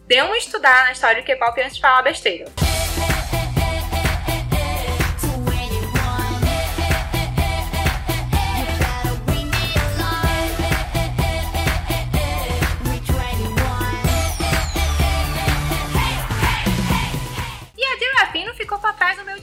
Dê 0.06 0.20
uma 0.20 0.36
estudada 0.36 0.84
na 0.84 0.92
história 0.92 1.22
do 1.22 1.24
K-pop 1.24 1.58
antes 1.62 1.76
de 1.76 1.80
falar 1.80 2.02
besteira. 2.02 2.44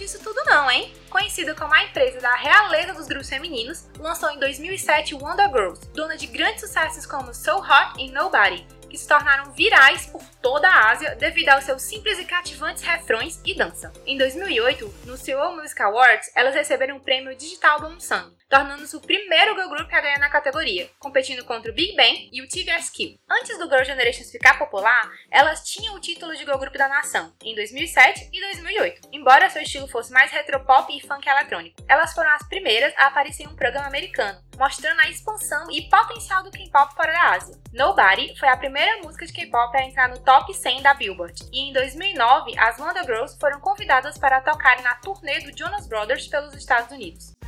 Disso 0.10 0.24
tudo 0.24 0.44
não, 0.46 0.72
hein? 0.72 0.92
Conhecida 1.08 1.54
como 1.54 1.72
a 1.72 1.84
empresa 1.84 2.20
da 2.20 2.36
realeza 2.36 2.94
dos 2.94 3.06
grupos 3.06 3.30
femininos, 3.30 3.86
lançou 4.00 4.32
em 4.32 4.40
2007 4.40 5.14
Wonder 5.14 5.48
Girls, 5.50 5.88
dona 5.94 6.18
de 6.18 6.26
grandes 6.26 6.62
sucessos 6.62 7.06
como 7.06 7.32
So 7.32 7.58
Hot 7.58 7.94
e 8.00 8.10
Nobody, 8.10 8.66
que 8.90 8.98
se 8.98 9.08
tornaram 9.08 9.52
virais 9.52 10.08
por 10.08 10.24
toda 10.42 10.68
a 10.68 10.90
Ásia 10.90 11.16
devido 11.16 11.50
aos 11.50 11.64
seus 11.64 11.84
simples 11.84 12.18
e 12.20 12.26
cativantes 12.26 12.84
refrões 12.84 13.40
e 13.46 13.56
dança. 13.56 13.94
Em 14.06 14.18
2008, 14.18 14.94
no 15.06 15.16
Seoul 15.16 15.56
Music 15.56 15.82
Awards, 15.82 16.32
elas 16.36 16.56
receberam 16.56 16.98
o 16.98 17.00
prêmio 17.00 17.36
Digital 17.36 17.80
Song, 18.00 18.36
tornando-se 18.50 18.96
o 18.96 19.02
primeiro 19.02 19.56
girl 19.56 19.70
group 19.70 19.94
a 19.94 20.02
ganhar 20.02 20.20
na 20.20 20.30
categoria, 20.30 20.90
competindo 20.98 21.46
contra 21.46 21.72
o 21.72 21.74
Big 21.74 21.96
Bang 21.96 22.30
e 22.34 22.42
o 22.42 22.48
TVSQ. 22.48 23.20
Antes 23.30 23.58
do 23.58 23.70
Girl 23.70 23.84
Generation 23.84 24.24
ficar 24.24 24.58
popular, 24.58 25.12
elas 25.30 25.64
tinham 25.64 25.96
o 25.96 26.00
título 26.00 26.34
de 26.34 26.40
girl 26.40 26.58
group 26.58 26.76
da 26.76 26.88
nação, 26.88 27.34
em 27.44 27.54
2007 27.54 28.30
e 28.34 28.42
2008. 28.42 29.10
Embora 29.12 29.50
seu 29.50 29.62
estilo 29.62 29.88
fosse 29.88 30.12
mais 30.12 30.32
retropop 30.32 30.92
e 30.92 31.02
funk 31.02 31.28
eletrônico, 31.28 31.82
elas 31.88 32.14
foram 32.14 32.32
as 32.32 32.48
primeiras 32.48 32.94
a 32.98 33.08
aparecer 33.08 33.44
em 33.44 33.48
um 33.48 33.56
programa 33.56 33.88
americano, 33.88 34.42
mostrando 34.60 35.00
a 35.00 35.10
expansão 35.10 35.72
e 35.72 35.84
potencial 35.84 36.44
do 36.44 36.52
K-pop 36.52 36.94
fora 36.94 37.14
da 37.14 37.32
Ásia. 37.32 37.58
Nobody 37.72 38.38
foi 38.38 38.50
a 38.50 38.58
primeira 38.58 39.02
música 39.02 39.26
de 39.26 39.32
K-pop 39.32 39.76
a 39.78 39.86
entrar 39.86 40.10
no 40.10 40.20
top 40.20 40.54
100 40.54 40.82
da 40.82 40.94
Billboard, 40.94 41.50
e 41.54 41.70
em 41.70 41.74
2009 41.74 42.60
as 42.60 42.78
Wonder 42.78 43.06
Girls 43.06 43.38
foram 43.40 43.62
convidadas 43.62 44.18
para 44.18 44.42
tocarem 44.42 44.84
na 44.84 44.96
turnê 44.96 45.40
do 45.40 45.58
Jonas 45.58 45.88
Brothers 45.88 46.28
pelos 46.28 46.54
Estados 46.54 46.92
Unidos. 46.92 47.39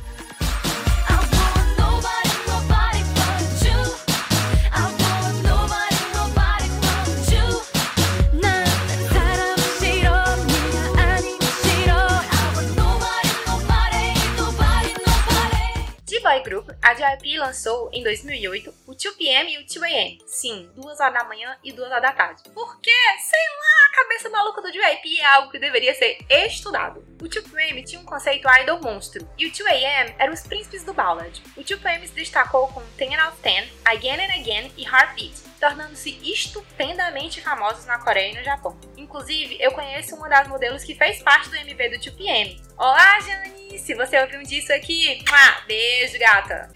Group, 16.42 16.70
a 16.82 16.94
JYP 16.94 17.38
lançou, 17.38 17.90
em 17.92 18.02
2008, 18.02 18.74
o 18.86 18.92
2PM 18.92 19.48
e 19.48 19.58
o 19.58 19.66
2AM. 19.66 20.18
Sim, 20.26 20.70
duas 20.74 21.00
horas 21.00 21.14
da 21.14 21.24
manhã 21.24 21.56
e 21.62 21.72
duas 21.72 21.90
horas 21.90 22.02
da 22.02 22.12
tarde. 22.12 22.42
Por 22.54 22.80
quê? 22.80 22.90
Sei 23.20 23.40
lá, 23.40 23.86
a 23.86 24.02
cabeça 24.02 24.28
maluca 24.30 24.62
do 24.62 24.72
JYP 24.72 25.20
é 25.20 25.24
algo 25.24 25.50
que 25.50 25.58
deveria 25.58 25.94
ser 25.94 26.18
estudado. 26.28 27.00
O 27.20 27.24
2PM 27.24 27.84
tinha 27.84 28.00
um 28.00 28.04
conceito 28.04 28.48
idol 28.60 28.80
monstro, 28.80 29.28
e 29.38 29.46
o 29.46 29.52
2AM 29.52 30.14
eram 30.18 30.32
os 30.32 30.42
príncipes 30.42 30.84
do 30.84 30.92
ballad. 30.92 31.40
O 31.56 31.60
2PM 31.60 32.06
se 32.06 32.14
destacou 32.14 32.68
com 32.68 32.82
10 32.96 33.18
out 33.18 33.34
of 33.34 33.42
10, 33.42 33.70
Again 33.84 34.20
and 34.20 34.40
Again 34.40 34.72
e 34.76 34.84
Heartbeat, 34.84 35.51
tornando-se 35.62 36.18
estupendamente 36.24 37.40
famosos 37.40 37.86
na 37.86 37.96
Coreia 37.96 38.32
e 38.32 38.34
no 38.36 38.42
Japão. 38.42 38.76
Inclusive, 38.96 39.56
eu 39.60 39.70
conheço 39.70 40.16
uma 40.16 40.28
das 40.28 40.48
modelos 40.48 40.82
que 40.82 40.92
fez 40.92 41.22
parte 41.22 41.48
do 41.50 41.56
MV 41.56 41.88
do 41.90 41.98
2PM. 41.98 42.60
Olá, 42.76 43.20
Jani! 43.20 43.78
Se 43.78 43.94
você 43.94 44.20
ouviu 44.20 44.42
disso 44.42 44.72
aqui, 44.72 45.22
beijo, 45.68 46.18
gata! 46.18 46.68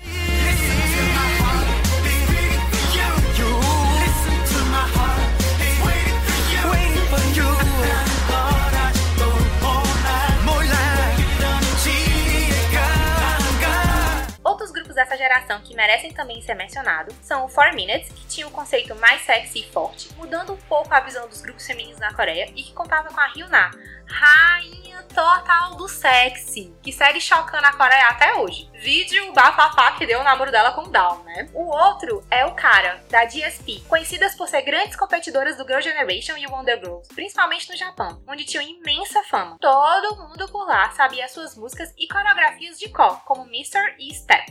dessa 14.96 15.16
geração 15.16 15.60
que 15.60 15.76
merecem 15.76 16.12
também 16.12 16.42
ser 16.42 16.54
mencionados 16.54 17.14
são 17.22 17.44
o 17.44 17.48
4 17.48 17.76
Minutes, 17.76 18.10
que 18.10 18.26
tinha 18.26 18.48
um 18.48 18.50
conceito 18.50 18.94
mais 18.96 19.22
sexy 19.22 19.60
e 19.60 19.70
forte, 19.70 20.12
mudando 20.16 20.54
um 20.54 20.56
pouco 20.56 20.92
a 20.92 21.00
visão 21.00 21.28
dos 21.28 21.40
grupos 21.40 21.66
femininos 21.66 22.00
na 22.00 22.12
Coreia, 22.14 22.50
e 22.56 22.62
que 22.62 22.72
contava 22.72 23.08
com 23.10 23.20
a 23.20 23.26
Hyuna, 23.28 23.70
rainha 24.06 25.02
total 25.14 25.76
do 25.76 25.88
sexy, 25.88 26.74
que 26.82 26.92
segue 26.92 27.20
chocando 27.20 27.64
a 27.64 27.72
Coreia 27.72 28.08
até 28.08 28.34
hoje. 28.34 28.70
Vídeo 28.74 29.32
bafafá 29.32 29.92
que 29.92 30.06
deu 30.06 30.20
o 30.20 30.24
namoro 30.24 30.50
dela 30.50 30.72
com 30.72 30.82
o 30.82 30.90
Down, 30.90 31.22
né? 31.24 31.48
O 31.52 31.64
outro 31.64 32.24
é 32.30 32.44
o 32.44 32.54
Cara, 32.54 33.02
da 33.10 33.24
DSP, 33.24 33.82
conhecidas 33.88 34.34
por 34.34 34.48
ser 34.48 34.62
grandes 34.62 34.96
competidoras 34.96 35.56
do 35.56 35.66
Girl 35.66 35.80
Generation 35.80 36.36
e 36.36 36.46
Wonder 36.46 36.78
Girls, 36.78 37.08
principalmente 37.14 37.68
no 37.70 37.76
Japão, 37.76 38.22
onde 38.26 38.44
tinham 38.44 38.62
imensa 38.62 39.22
fama. 39.24 39.56
Todo 39.60 40.16
mundo 40.16 40.48
por 40.48 40.66
lá 40.66 40.90
sabia 40.92 41.28
suas 41.28 41.56
músicas 41.56 41.92
e 41.98 42.08
coreografias 42.08 42.78
de 42.78 42.88
cor, 42.88 43.20
como 43.24 43.46
Mr. 43.46 43.96
e 43.98 44.14
Step. 44.14 44.45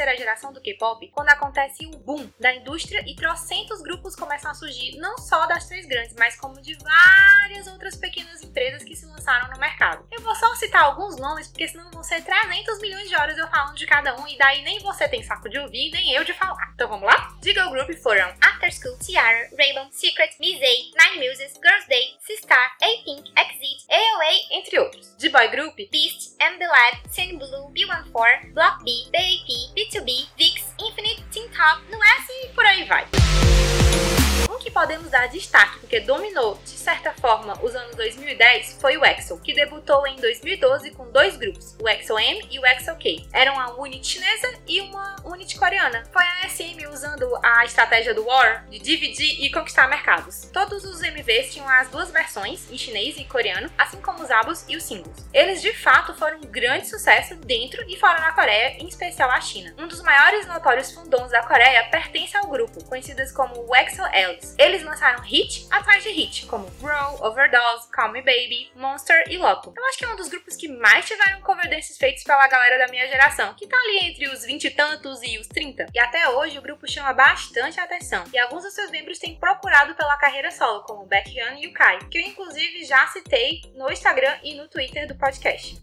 terceira 0.00 0.16
geração 0.16 0.39
do 0.52 0.60
K-pop 0.60 1.08
quando 1.14 1.28
acontece 1.28 1.86
o 1.86 1.98
boom 1.98 2.28
da 2.38 2.54
indústria 2.54 3.02
e 3.06 3.14
trocentos 3.14 3.80
grupos 3.80 4.16
começam 4.16 4.50
a 4.50 4.54
surgir, 4.54 4.96
não 4.98 5.18
só 5.18 5.46
das 5.46 5.66
três 5.66 5.86
grandes, 5.86 6.14
mas 6.18 6.36
como 6.36 6.60
de 6.60 6.76
várias 6.76 7.66
outras 7.66 7.96
pequenas 7.96 8.42
empresas 8.42 8.82
que 8.82 8.96
se 8.96 9.06
lançaram 9.06 9.48
no 9.50 9.58
mercado. 9.58 10.06
Eu 10.10 10.20
vou 10.22 10.34
só 10.34 10.54
citar 10.54 10.82
alguns 10.82 11.16
nomes, 11.16 11.48
porque 11.48 11.68
senão 11.68 11.90
vão 11.90 12.02
ser 12.02 12.22
300 12.22 12.80
milhões 12.80 13.08
de 13.08 13.16
horas 13.16 13.36
eu 13.38 13.48
falando 13.48 13.76
de 13.76 13.86
cada 13.86 14.20
um, 14.20 14.26
e 14.26 14.36
daí 14.38 14.62
nem 14.62 14.78
você 14.80 15.08
tem 15.08 15.22
saco 15.22 15.48
de 15.48 15.58
ouvir, 15.58 15.90
nem 15.90 16.12
eu 16.12 16.24
de 16.24 16.32
falar. 16.34 16.72
Então 16.74 16.88
vamos 16.88 17.06
lá? 17.06 17.36
De 17.40 17.52
Girl 17.52 17.70
Group 17.70 17.90
foram 18.02 18.32
After 18.40 18.72
School, 18.72 18.98
Tiara, 18.98 19.50
Rainbow, 19.58 19.88
Secret, 19.90 20.36
Mizei, 20.40 20.90
Nine 20.98 21.28
Muses, 21.28 21.52
Girls 21.54 21.88
Day, 21.88 22.16
Sistar, 22.20 22.76
A-Pink, 22.80 23.32
Exit, 23.36 23.86
AOA, 23.88 24.58
entre 24.58 24.78
outros. 24.78 25.14
De 25.16 25.28
Boy 25.28 25.48
Group, 25.48 25.76
Beast, 25.90 26.36
MB 26.40 26.66
Lab, 26.66 27.00
Blue, 27.38 27.70
B14, 27.72 28.52
Block 28.52 28.84
B, 28.84 28.90
BAP, 29.10 29.74
B2B, 29.74 30.28
VIX, 30.40 30.74
Infinite, 30.80 31.22
Teen 31.30 31.46
Top, 31.50 31.82
no 31.90 31.98
e 31.98 32.48
por 32.54 32.64
aí 32.64 32.84
vai. 32.84 33.06
Um 34.48 34.58
que 34.58 34.70
podemos 34.70 35.10
dar 35.10 35.26
destaque 35.28 35.80
porque 35.80 36.00
dominou, 36.00 36.58
de 36.64 36.70
certa 36.70 37.12
forma, 37.14 37.58
os 37.62 37.74
anos 37.74 37.96
2010 37.96 38.78
foi 38.80 38.96
o 38.96 39.04
EXO, 39.04 39.40
que 39.40 39.52
debutou 39.52 40.06
em 40.06 40.16
2012 40.16 40.92
com 40.92 41.10
dois 41.10 41.36
grupos, 41.36 41.76
o 41.80 41.88
EXO-M 41.88 42.46
e 42.50 42.58
o 42.58 42.66
EXO-K. 42.66 43.26
Eram 43.32 43.54
uma 43.54 43.80
unit 43.80 44.06
chinesa 44.06 44.54
e 44.68 44.80
uma 44.80 45.16
unit 45.24 45.58
coreana. 45.58 46.04
Foi 46.12 46.22
a 46.22 46.48
SM 46.48 46.86
usando 46.88 47.28
a 47.42 47.64
estratégia 47.64 48.14
do 48.14 48.24
War 48.24 48.66
de 48.68 48.78
dividir 48.78 49.44
e 49.44 49.50
conquistar 49.50 49.88
mercados. 49.88 50.48
Todos 50.52 50.84
os 50.84 51.02
MVs 51.02 51.52
tinham 51.52 51.68
as 51.68 51.88
duas 51.88 52.10
versões, 52.10 52.70
em 52.70 52.78
chinês 52.78 53.16
e 53.18 53.24
coreano, 53.24 53.70
assim 53.76 54.00
como 54.00 54.22
os 54.22 54.30
álbuns 54.30 54.64
e 54.68 54.76
os 54.76 54.84
singles. 54.84 55.26
Eles 55.32 55.60
de 55.60 55.72
fato 55.74 56.14
foram 56.14 56.38
um 56.38 56.46
grande 56.46 56.88
sucesso 56.88 57.34
dentro 57.36 57.84
e 57.88 57.96
fora 57.96 58.20
da 58.20 58.32
Coreia, 58.32 58.76
em 58.78 58.86
especial 58.86 59.30
a 59.30 59.40
China. 59.40 59.74
Um 59.78 59.88
dos 59.88 60.02
maiores 60.02 60.46
notórios 60.46 60.92
fandoms 60.92 61.30
da 61.30 61.42
Coreia 61.42 61.88
pertence 61.90 62.36
ao 62.36 62.46
grupo, 62.46 62.84
conhecidas 62.84 63.32
como 63.32 63.66
o 63.66 63.74
EXO 63.74 64.02
Eles 64.58 64.82
lançaram 64.82 65.22
hit 65.22 65.66
atrás 65.70 66.02
de 66.02 66.10
hit, 66.10 66.46
como 66.46 66.70
Grow, 66.80 67.22
Overdose, 67.24 67.90
Call 67.90 68.12
Me 68.12 68.20
Baby, 68.20 68.70
Monster 68.74 69.24
e 69.28 69.36
Loto. 69.36 69.72
Eu 69.76 69.84
acho 69.86 69.98
que 69.98 70.04
é 70.04 70.08
um 70.08 70.16
dos 70.16 70.28
grupos 70.28 70.56
que 70.56 70.68
mais 70.68 71.06
tiveram 71.06 71.40
cover 71.40 71.68
desses 71.68 71.96
feitos 71.96 72.22
pela 72.24 72.46
galera 72.48 72.78
da 72.78 72.90
minha 72.90 73.06
geração, 73.08 73.54
que 73.54 73.66
tá 73.66 73.76
ali 73.76 74.10
entre 74.10 74.28
os 74.28 74.44
20 74.44 74.64
e 74.64 74.70
tantos 74.70 75.22
e 75.22 75.38
os 75.38 75.46
30. 75.48 75.86
E 75.94 75.98
até 75.98 76.28
hoje 76.30 76.58
o 76.58 76.62
grupo 76.62 76.90
chama 76.90 77.12
bastante 77.12 77.78
atenção, 77.80 78.24
e 78.32 78.38
alguns 78.38 78.62
dos 78.62 78.74
seus 78.74 78.90
membros 78.90 79.18
têm 79.18 79.34
procurado 79.36 79.94
pela 79.94 80.16
carreira 80.16 80.50
solo, 80.50 80.82
como 80.84 81.06
Baekhyun 81.06 81.58
e 81.58 81.66
o 81.66 81.72
Kai, 81.72 81.98
que 82.10 82.18
eu 82.18 82.22
inclusive 82.22 82.84
já 82.84 83.06
citei 83.08 83.62
no 83.74 83.90
Instagram 83.90 84.36
e 84.42 84.54
no 84.54 84.68
Twitter 84.68 85.06
do 85.06 85.14
podcast. 85.14 85.80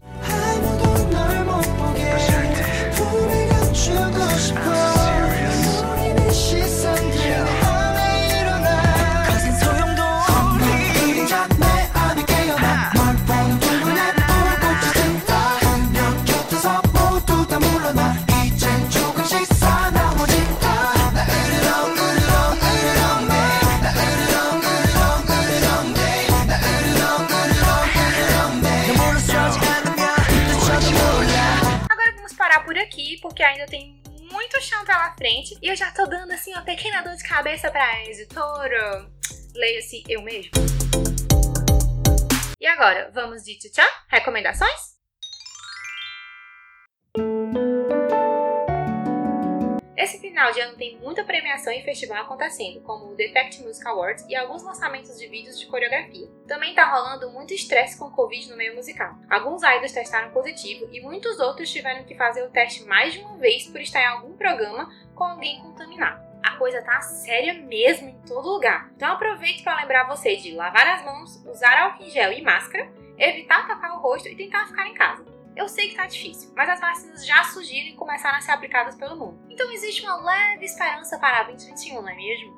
Tem 33.68 34.02
muito 34.30 34.60
chão 34.62 34.84
pela 34.84 35.14
frente, 35.14 35.56
e 35.62 35.68
eu 35.68 35.76
já 35.76 35.90
tô 35.92 36.06
dando 36.06 36.32
assim 36.32 36.52
uma 36.52 36.62
pequena 36.62 37.02
dor 37.02 37.14
de 37.14 37.24
cabeça 37.24 37.70
pra 37.70 38.04
editora. 38.04 39.10
Leia-se 39.54 40.02
eu 40.08 40.22
mesmo. 40.22 40.52
E 42.60 42.66
agora, 42.66 43.10
vamos 43.14 43.44
de 43.44 43.58
tchau? 43.70 43.88
Recomendações? 44.08 44.97
Esse 50.08 50.20
final 50.20 50.50
de 50.52 50.60
ano 50.62 50.74
tem 50.74 50.96
muita 50.96 51.22
premiação 51.22 51.70
e 51.70 51.82
festival 51.82 52.22
acontecendo, 52.22 52.80
como 52.80 53.12
o 53.12 53.14
Defect 53.14 53.62
Music 53.62 53.86
Awards 53.86 54.24
e 54.26 54.34
alguns 54.34 54.62
lançamentos 54.62 55.18
de 55.18 55.26
vídeos 55.26 55.60
de 55.60 55.66
coreografia. 55.66 56.26
Também 56.46 56.74
tá 56.74 56.90
rolando 56.90 57.30
muito 57.30 57.52
estresse 57.52 57.98
com 57.98 58.06
o 58.06 58.10
Covid 58.10 58.48
no 58.48 58.56
meio 58.56 58.74
musical. 58.74 59.14
Alguns 59.28 59.62
idols 59.62 59.92
testaram 59.92 60.30
positivo 60.30 60.88
e 60.90 61.02
muitos 61.02 61.38
outros 61.38 61.70
tiveram 61.70 62.04
que 62.04 62.14
fazer 62.14 62.42
o 62.42 62.48
teste 62.48 62.84
mais 62.84 63.12
de 63.12 63.18
uma 63.18 63.36
vez 63.36 63.66
por 63.66 63.82
estar 63.82 64.00
em 64.00 64.06
algum 64.06 64.34
programa 64.34 64.90
com 65.14 65.24
alguém 65.24 65.60
contaminado. 65.60 66.26
A 66.42 66.56
coisa 66.56 66.80
tá 66.80 67.02
séria 67.02 67.52
mesmo 67.52 68.08
em 68.08 68.18
todo 68.22 68.48
lugar. 68.48 68.90
Então 68.96 69.12
aproveite 69.12 69.62
para 69.62 69.76
lembrar 69.76 70.08
você 70.08 70.36
de 70.36 70.54
lavar 70.54 70.88
as 70.88 71.04
mãos, 71.04 71.36
usar 71.44 71.78
álcool 71.82 72.04
em 72.04 72.08
gel 72.08 72.32
e 72.32 72.40
máscara, 72.40 72.90
evitar 73.18 73.68
tocar 73.68 73.94
o 73.94 74.00
rosto 74.00 74.26
e 74.26 74.34
tentar 74.34 74.68
ficar 74.68 74.88
em 74.88 74.94
casa. 74.94 75.27
Eu 75.58 75.68
sei 75.68 75.88
que 75.88 75.96
tá 75.96 76.06
difícil, 76.06 76.52
mas 76.54 76.68
as 76.68 76.80
vacinas 76.80 77.26
já 77.26 77.42
surgiram 77.42 77.88
e 77.88 77.94
começaram 77.94 78.38
a 78.38 78.40
ser 78.40 78.52
aplicadas 78.52 78.94
pelo 78.94 79.16
mundo. 79.16 79.40
Então 79.50 79.68
existe 79.72 80.02
uma 80.02 80.16
leve 80.22 80.64
esperança 80.64 81.18
para 81.18 81.42
2021, 81.42 82.00
não 82.00 82.08
é 82.08 82.14
mesmo? 82.14 82.54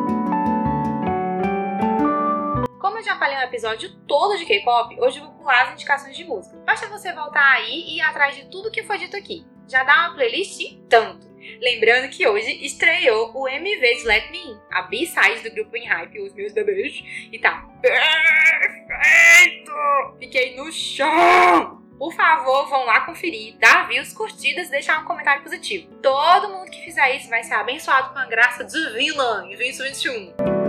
eu 3.01 3.05
já 3.05 3.17
falei 3.19 3.35
um 3.39 3.41
episódio 3.41 3.97
todo 4.07 4.37
de 4.37 4.45
K-pop, 4.45 4.95
hoje 5.01 5.19
eu 5.19 5.25
vou 5.25 5.33
pular 5.33 5.63
as 5.63 5.73
indicações 5.73 6.15
de 6.15 6.23
música. 6.23 6.55
Basta 6.67 6.87
você 6.89 7.11
voltar 7.15 7.53
aí 7.53 7.73
e 7.73 7.97
ir 7.97 8.03
atrás 8.03 8.37
de 8.37 8.45
tudo 8.51 8.71
que 8.71 8.83
foi 8.83 8.99
dito 8.99 9.17
aqui. 9.17 9.43
Já 9.67 9.83
dá 9.85 10.09
uma 10.09 10.17
playlist 10.17 10.61
e 10.61 10.83
tanto. 10.87 11.27
Lembrando 11.63 12.11
que 12.11 12.29
hoje 12.29 12.63
estreou 12.63 13.33
o 13.35 13.49
MV 13.49 13.95
de 13.95 14.05
Let 14.05 14.31
Me 14.31 14.39
In, 14.39 14.61
a 14.71 14.83
B-side 14.83 15.49
do 15.49 15.55
grupo 15.55 15.79
Hype, 15.79 16.21
os 16.21 16.35
meus 16.35 16.53
bebês, 16.53 17.03
e 17.33 17.39
tá 17.39 17.67
perfeito! 17.81 19.73
Fiquei 20.19 20.55
no 20.57 20.71
chão! 20.71 21.80
Por 22.01 22.15
favor, 22.15 22.67
vão 22.67 22.87
lá 22.87 23.03
conferir, 23.03 23.59
dar 23.59 23.87
views, 23.87 24.15
curtidas 24.15 24.69
e 24.69 24.71
deixar 24.71 25.03
um 25.03 25.05
comentário 25.05 25.43
positivo. 25.43 25.87
Todo 25.97 26.49
mundo 26.49 26.71
que 26.71 26.83
fizer 26.83 27.15
isso 27.15 27.29
vai 27.29 27.45
ser 27.45 27.53
abençoado 27.53 28.15
com 28.15 28.19
a 28.19 28.25
graça 28.25 28.65
divina 28.65 29.45
em 29.45 29.55
2021. 29.55 30.61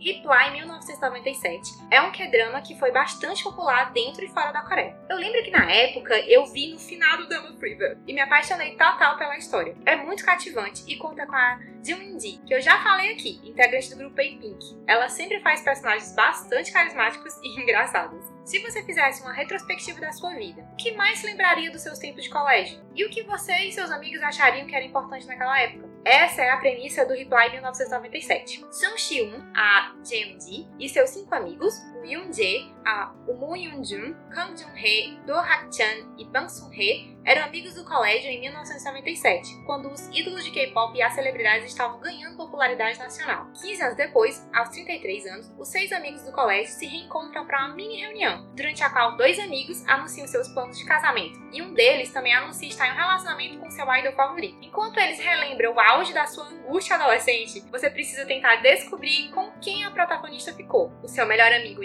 Reply 0.00 0.52
1997 0.52 1.70
é 1.90 2.00
um 2.00 2.10
K-drama 2.10 2.62
que 2.62 2.78
foi 2.78 2.90
bastante 2.90 3.44
popular 3.44 3.92
dentro 3.92 4.24
e 4.24 4.28
fora 4.28 4.50
da 4.50 4.62
Coreia. 4.62 4.96
Eu 5.10 5.18
lembro 5.18 5.42
que 5.42 5.50
na 5.50 5.70
época 5.70 6.18
eu 6.20 6.46
vi 6.46 6.72
no 6.72 6.78
final 6.78 7.18
do 7.18 7.28
Dama 7.28 7.54
Fever 7.58 7.98
e 8.06 8.14
me 8.14 8.20
apaixonei 8.22 8.70
total 8.74 9.18
pela 9.18 9.36
história. 9.36 9.76
É 9.84 9.96
muito 9.96 10.24
cativante 10.24 10.82
e 10.88 10.96
conta 10.96 11.26
com 11.26 11.36
a 11.36 11.60
Jung-ji, 11.84 12.40
que 12.46 12.54
eu 12.54 12.60
já 12.62 12.82
falei 12.82 13.12
aqui, 13.12 13.40
integrante 13.44 13.90
do 13.90 13.96
grupo 13.96 14.18
A-Pink. 14.18 14.78
Ela 14.86 15.10
sempre 15.10 15.40
faz 15.40 15.60
personagens 15.60 16.14
bastante 16.14 16.72
carismáticos 16.72 17.34
e 17.42 17.60
engraçados. 17.60 18.24
Se 18.44 18.58
você 18.60 18.82
fizesse 18.82 19.22
uma 19.22 19.32
retrospectiva 19.32 20.00
da 20.00 20.12
sua 20.12 20.34
vida, 20.34 20.66
o 20.72 20.76
que 20.76 20.92
mais 20.92 21.18
se 21.18 21.26
lembraria 21.26 21.70
dos 21.70 21.82
seus 21.82 21.98
tempos 21.98 22.24
de 22.24 22.30
colégio? 22.30 22.80
E 22.94 23.04
o 23.04 23.10
que 23.10 23.22
você 23.22 23.54
e 23.64 23.72
seus 23.72 23.90
amigos 23.90 24.22
achariam 24.22 24.66
que 24.66 24.74
era 24.74 24.84
importante 24.84 25.26
naquela 25.26 25.60
época? 25.60 25.88
Essa 26.04 26.42
é 26.42 26.50
a 26.50 26.56
premissa 26.56 27.04
do 27.04 27.12
Reply 27.12 27.50
1997. 27.52 28.64
Sung 28.70 28.96
Shi-un, 28.96 29.52
a 29.54 29.94
Jeon-ji 30.02 30.66
e 30.78 30.88
seus 30.88 31.10
cinco 31.10 31.34
amigos, 31.34 31.74
o 32.00 32.04
Yoon-jae, 32.04 32.72
a 32.84 33.12
o 33.26 33.34
Moon 33.34 33.56
Yoon-jun, 33.56 34.14
Kang 34.30 34.56
Jun-hee, 34.56 35.18
Do 35.26 35.34
Hak-chan 35.34 36.14
e 36.16 36.24
Bang 36.24 36.50
Sun-hee 36.50 37.20
eram 37.24 37.44
amigos 37.44 37.74
do 37.74 37.84
colégio 37.84 38.30
em 38.30 38.40
1997, 38.40 39.62
quando 39.66 39.90
os 39.90 40.08
ídolos 40.08 40.44
de 40.44 40.50
K-pop 40.50 40.96
e 40.96 41.02
as 41.02 41.14
celebridades 41.14 41.66
estavam 41.66 42.00
ganhando 42.00 42.36
popularidade 42.36 42.98
nacional. 42.98 43.46
15 43.60 43.82
anos 43.82 43.96
depois, 43.96 44.48
aos 44.54 44.70
33 44.70 45.26
anos, 45.26 45.52
os 45.58 45.68
seis 45.68 45.92
amigos 45.92 46.22
do 46.22 46.32
colégio 46.32 46.72
se 46.72 46.86
reencontram 46.86 47.46
para 47.46 47.66
uma 47.66 47.74
mini 47.74 48.00
reunião, 48.00 48.46
durante 48.54 48.82
a 48.82 48.90
qual 48.90 49.16
dois 49.16 49.38
amigos 49.38 49.86
anunciam 49.86 50.26
seus 50.26 50.48
planos 50.48 50.78
de 50.78 50.84
casamento, 50.86 51.38
e 51.52 51.60
um 51.60 51.74
deles 51.74 52.12
também 52.12 52.34
anuncia 52.34 52.68
estar 52.68 52.88
em 52.88 52.92
um 52.92 52.96
relacionamento 52.96 53.58
com 53.58 53.70
seu 53.70 53.86
idol 53.94 54.12
favorito. 54.12 54.58
Enquanto 54.62 54.98
eles 54.98 55.20
relembram 55.20 55.74
o 55.74 55.80
auge 55.80 56.14
da 56.14 56.26
sua 56.26 56.48
angústia 56.48 56.96
adolescente, 56.96 57.60
você 57.70 57.90
precisa 57.90 58.24
tentar 58.24 58.56
descobrir 58.56 59.30
com 59.30 59.50
quem 59.60 59.84
a 59.84 59.90
protagonista 59.90 60.54
ficou: 60.54 60.90
o 61.02 61.08
seu 61.08 61.26
melhor 61.26 61.52
amigo 61.52 61.84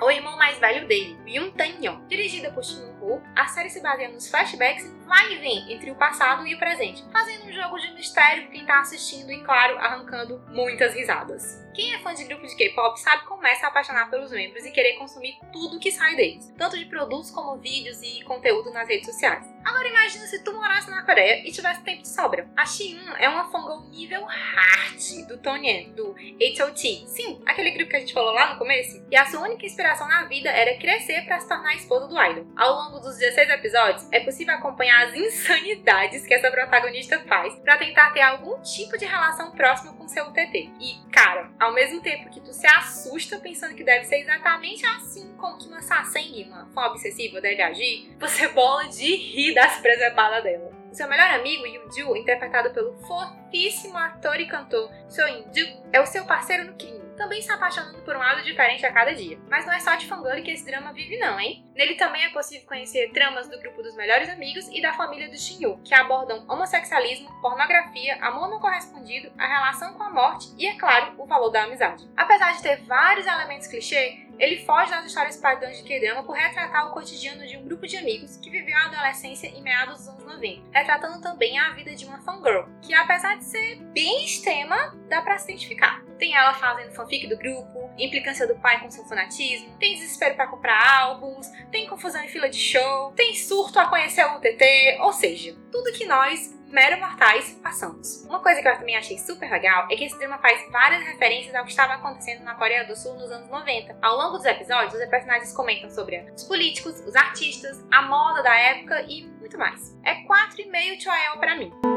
Ou 0.00 0.08
o 0.08 0.10
irmão 0.10 0.36
mais 0.36 0.58
velho 0.58 0.86
dele, 0.86 1.16
Yoon 1.26 1.50
Tan-yeon. 1.50 2.06
Dirigida 2.06 2.50
por 2.52 2.64
Shin 2.64 2.84
Woo, 3.00 3.22
a 3.36 3.46
série 3.46 3.70
se 3.70 3.80
baseia 3.80 4.08
nos 4.08 4.28
flashbacks 4.28 4.92
vai 5.06 5.32
e 5.32 5.36
vem 5.36 5.72
entre 5.72 5.90
o 5.90 5.94
passado 5.94 6.46
e 6.46 6.54
o 6.54 6.58
presente, 6.58 7.04
fazendo 7.12 7.46
um 7.46 7.52
jogo 7.52 7.78
de 7.78 7.92
mistério 7.92 8.50
quem 8.50 8.64
tá 8.64 8.80
assistindo 8.80 9.30
e, 9.30 9.42
claro, 9.42 9.78
arrancando 9.78 10.42
muitas 10.48 10.94
risadas. 10.94 11.64
Quem 11.74 11.92
é 11.92 11.98
fã 11.98 12.14
de 12.14 12.24
grupos 12.24 12.50
de 12.50 12.56
K-pop 12.56 13.00
sabe 13.00 13.24
como 13.24 13.44
é 13.44 13.54
se 13.56 13.66
apaixonar 13.66 14.08
pelos 14.08 14.30
membros 14.30 14.64
e 14.64 14.70
querer 14.70 14.96
consumir 14.96 15.36
tudo 15.52 15.80
que 15.80 15.90
sai 15.90 16.14
deles, 16.14 16.54
tanto 16.56 16.78
de 16.78 16.84
produtos 16.84 17.32
como 17.32 17.56
vídeos 17.56 18.00
e 18.00 18.22
conteúdo 18.22 18.72
nas 18.72 18.88
redes 18.88 19.06
sociais. 19.06 19.52
Agora 19.64 19.88
imagina 19.88 20.26
se 20.26 20.44
tu 20.44 20.52
morasse 20.52 20.88
na 20.90 21.02
Coreia 21.02 21.42
e 21.44 21.50
tivesse 21.50 21.82
tempo 21.82 22.02
de 22.02 22.08
sobra. 22.08 22.48
A 22.56 22.64
Xiun 22.64 23.16
é 23.18 23.28
uma 23.28 23.50
fangirl 23.50 23.80
nível 23.90 24.24
hard 24.24 25.26
do 25.26 25.38
Tonyen, 25.38 25.92
do 25.94 26.14
H.O.T. 26.14 27.06
Sim, 27.08 27.42
aquele 27.46 27.72
grupo 27.72 27.90
que 27.90 27.96
a 27.96 28.00
gente 28.00 28.12
falou 28.12 28.32
lá 28.32 28.52
no 28.52 28.58
começo. 28.58 29.04
E 29.10 29.16
a 29.16 29.24
sua 29.26 29.40
única 29.40 29.66
inspiração 29.66 30.06
na 30.06 30.24
vida 30.24 30.50
era 30.50 30.78
crescer 30.78 31.24
para 31.24 31.40
se 31.40 31.48
tornar 31.48 31.70
a 31.70 31.74
esposa 31.74 32.06
do 32.06 32.22
idol. 32.22 32.46
Ao 32.56 32.72
longo 32.72 33.00
dos 33.00 33.16
16 33.16 33.50
episódios, 33.50 34.08
é 34.12 34.20
possível 34.20 34.54
acompanhar 34.54 34.93
as 34.94 35.14
insanidades 35.14 36.26
que 36.26 36.34
essa 36.34 36.50
protagonista 36.50 37.18
faz 37.20 37.54
para 37.56 37.76
tentar 37.76 38.12
ter 38.12 38.20
algum 38.20 38.60
tipo 38.62 38.96
de 38.96 39.04
relação 39.04 39.50
próxima 39.50 39.92
com 39.94 40.06
seu 40.06 40.26
UTT. 40.26 40.70
E, 40.80 41.10
cara, 41.10 41.50
ao 41.58 41.72
mesmo 41.72 42.00
tempo 42.00 42.30
que 42.30 42.40
tu 42.40 42.52
se 42.52 42.66
assusta 42.66 43.38
pensando 43.38 43.74
que 43.74 43.82
deve 43.82 44.04
ser 44.04 44.20
exatamente 44.20 44.86
assim 44.86 45.34
como 45.36 45.58
que 45.58 45.66
uma 45.66 45.82
Sasengi, 45.82 46.44
uma 46.44 46.66
fã 46.72 46.86
obsessiva, 46.86 47.40
deve 47.40 47.60
agir, 47.60 48.14
você 48.18 48.48
bola 48.48 48.88
de 48.88 49.16
rir 49.16 49.54
das 49.54 49.78
presepadas 49.78 50.42
dela. 50.42 50.72
Seu 50.92 51.08
melhor 51.08 51.28
amigo, 51.32 51.66
Yoo-ju, 51.66 52.16
interpretado 52.16 52.70
pelo 52.70 52.94
fofíssimo 52.98 53.98
ator 53.98 54.40
e 54.40 54.46
cantor 54.46 54.88
Seo 55.08 55.26
In-ju, 55.26 55.66
é 55.92 56.00
o 56.00 56.06
seu 56.06 56.24
parceiro 56.24 56.64
no 56.64 56.74
crime, 56.74 57.03
também 57.16 57.40
se 57.40 57.50
apaixonando 57.50 58.02
por 58.02 58.16
um 58.16 58.20
lado 58.20 58.42
diferente 58.42 58.84
a 58.84 58.92
cada 58.92 59.14
dia. 59.14 59.38
Mas 59.48 59.66
não 59.66 59.72
é 59.72 59.80
só 59.80 59.94
de 59.94 60.06
fangirl 60.06 60.42
que 60.42 60.50
esse 60.50 60.64
drama 60.64 60.92
vive 60.92 61.18
não, 61.18 61.38
hein? 61.38 61.64
Nele 61.74 61.94
também 61.94 62.24
é 62.24 62.30
possível 62.30 62.66
conhecer 62.66 63.10
tramas 63.12 63.48
do 63.48 63.58
grupo 63.58 63.82
dos 63.82 63.96
melhores 63.96 64.28
amigos 64.28 64.68
e 64.68 64.80
da 64.80 64.92
família 64.92 65.28
do 65.28 65.36
Shinyu, 65.36 65.80
que 65.84 65.94
abordam 65.94 66.44
homossexualismo, 66.48 67.30
pornografia, 67.40 68.16
amor 68.20 68.48
não 68.48 68.60
correspondido, 68.60 69.32
a 69.38 69.46
relação 69.46 69.94
com 69.94 70.02
a 70.02 70.10
morte 70.10 70.48
e, 70.56 70.66
é 70.66 70.74
claro, 70.76 71.14
o 71.18 71.26
valor 71.26 71.50
da 71.50 71.64
amizade. 71.64 72.08
Apesar 72.16 72.52
de 72.52 72.62
ter 72.62 72.76
vários 72.82 73.26
elementos 73.26 73.66
clichê, 73.66 74.24
ele 74.38 74.64
foge 74.64 74.90
das 74.90 75.06
histórias 75.06 75.36
padrões 75.36 75.78
de 75.78 75.84
K-drama 75.84 76.24
por 76.24 76.32
retratar 76.32 76.88
o 76.88 76.92
cotidiano 76.92 77.46
de 77.46 77.56
um 77.56 77.64
grupo 77.64 77.86
de 77.86 77.96
amigos 77.96 78.36
que 78.36 78.50
viveu 78.50 78.76
a 78.76 78.86
adolescência 78.86 79.46
em 79.46 79.62
meados 79.62 79.98
dos 79.98 80.08
anos 80.08 80.24
90, 80.24 80.62
retratando 80.72 81.20
também 81.20 81.58
a 81.58 81.70
vida 81.70 81.94
de 81.94 82.04
uma 82.04 82.18
fangirl, 82.22 82.68
que 82.82 82.94
apesar 82.94 83.36
de 83.36 83.44
ser 83.44 83.76
bem 83.92 84.24
extrema, 84.24 84.94
dá 85.08 85.22
pra 85.22 85.38
se 85.38 85.50
identificar. 85.50 86.02
Tem 86.18 86.34
ela 86.34 86.54
fazendo 86.54 86.92
fanfic 86.92 87.26
do 87.26 87.36
grupo, 87.36 87.90
implicância 87.98 88.46
do 88.46 88.54
pai 88.56 88.80
com 88.80 88.90
seu 88.90 89.04
fanatismo, 89.04 89.76
tem 89.78 89.94
desespero 89.94 90.34
para 90.34 90.46
comprar 90.46 91.00
álbuns, 91.00 91.50
tem 91.70 91.86
confusão 91.86 92.22
em 92.22 92.28
fila 92.28 92.48
de 92.48 92.58
show, 92.58 93.12
tem 93.12 93.34
surto 93.34 93.78
a 93.78 93.86
conhecer 93.86 94.24
o 94.24 94.36
UTT, 94.36 94.98
ou 95.00 95.12
seja, 95.12 95.56
tudo 95.70 95.92
que 95.92 96.06
nós, 96.06 96.54
mero 96.68 97.00
mortais, 97.00 97.58
passamos. 97.62 98.24
Uma 98.24 98.40
coisa 98.40 98.60
que 98.60 98.68
eu 98.68 98.76
também 98.76 98.96
achei 98.96 99.18
super 99.18 99.50
legal 99.50 99.86
é 99.90 99.96
que 99.96 100.04
esse 100.04 100.18
drama 100.18 100.38
faz 100.38 100.70
várias 100.70 101.04
referências 101.04 101.54
ao 101.54 101.64
que 101.64 101.70
estava 101.70 101.94
acontecendo 101.94 102.42
na 102.42 102.54
Coreia 102.54 102.84
do 102.84 102.96
Sul 102.96 103.14
nos 103.14 103.30
anos 103.30 103.48
90. 103.48 103.96
Ao 104.02 104.16
longo 104.16 104.36
dos 104.36 104.46
episódios, 104.46 104.94
os 104.94 105.08
personagens 105.08 105.52
comentam 105.52 105.90
sobre 105.90 106.24
os 106.34 106.44
políticos, 106.44 107.00
os 107.00 107.14
artistas, 107.14 107.84
a 107.90 108.02
moda 108.02 108.42
da 108.42 108.54
época 108.54 109.02
e 109.08 109.26
muito 109.38 109.58
mais. 109.58 109.96
É 110.04 110.14
4,5 110.24 111.00
Choel 111.00 111.38
pra 111.38 111.56
mim. 111.56 111.93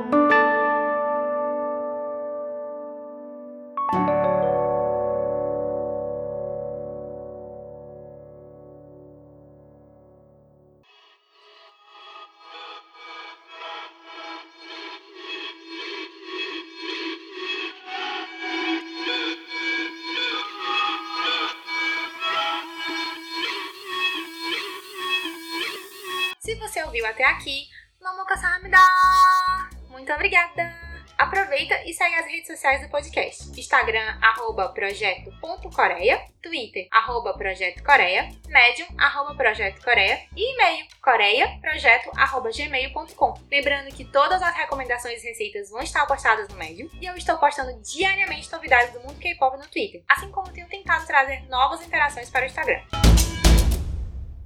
Redes 32.48 32.60
sociais 32.60 32.82
do 32.82 32.90
podcast. 32.90 33.60
Instagram, 33.60 34.18
arroba 34.22 34.70
projeto.coreia, 34.70 36.22
Twitter, 36.42 36.88
arroba 36.92 37.34
projeto 37.34 37.84
coreia, 37.84 38.30
Medium, 38.48 38.88
arroba 38.98 39.36
projeto 39.36 39.84
coreia 39.84 40.22
e 40.36 40.54
e-mail, 40.54 40.86
coreiaprojeto, 41.02 42.10
arroba 42.16 42.50
gmail.com. 42.50 43.34
Lembrando 43.52 43.94
que 43.94 44.06
todas 44.06 44.42
as 44.42 44.56
recomendações 44.56 45.24
e 45.24 45.28
receitas 45.28 45.70
vão 45.70 45.82
estar 45.82 46.06
postadas 46.06 46.48
no 46.48 46.56
Medium 46.56 46.90
e 47.02 47.06
eu 47.06 47.16
estou 47.16 47.38
postando 47.38 47.78
diariamente 47.82 48.52
novidades 48.52 48.94
do 48.94 49.02
mundo 49.02 49.20
K-pop 49.20 49.58
no 49.58 49.68
Twitter, 49.68 50.02
assim 50.08 50.32
como 50.32 50.52
tenho 50.52 50.68
tentado 50.68 51.06
trazer 51.06 51.44
novas 51.50 51.86
interações 51.86 52.30
para 52.30 52.44
o 52.44 52.48
Instagram. 52.48 52.82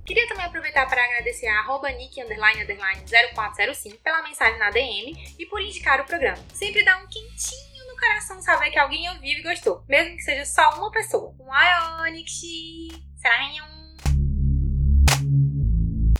Queria 0.05 0.27
também 0.27 0.45
aproveitar 0.45 0.89
para 0.89 1.03
agradecer 1.03 1.47
a 1.47 1.59
arroba 1.59 1.89
nick 1.91 2.19
underline 2.19 2.63
underline 2.63 3.01
0405 3.35 3.97
pela 3.99 4.23
mensagem 4.23 4.57
na 4.57 4.71
DM 4.71 5.35
e 5.37 5.45
por 5.45 5.61
indicar 5.61 6.01
o 6.01 6.05
programa. 6.05 6.43
Sempre 6.53 6.83
dá 6.83 6.97
um 6.97 7.07
quentinho 7.07 7.70
coração 8.01 8.41
saber 8.41 8.71
que 8.71 8.79
alguém 8.79 9.09
ouviu 9.09 9.39
e 9.39 9.43
gostou, 9.43 9.85
mesmo 9.87 10.17
que 10.17 10.23
seja 10.23 10.45
só 10.45 10.77
uma 10.77 10.91
pessoa. 10.91 11.33
Um 11.39 12.01
Onyx! 12.03 12.41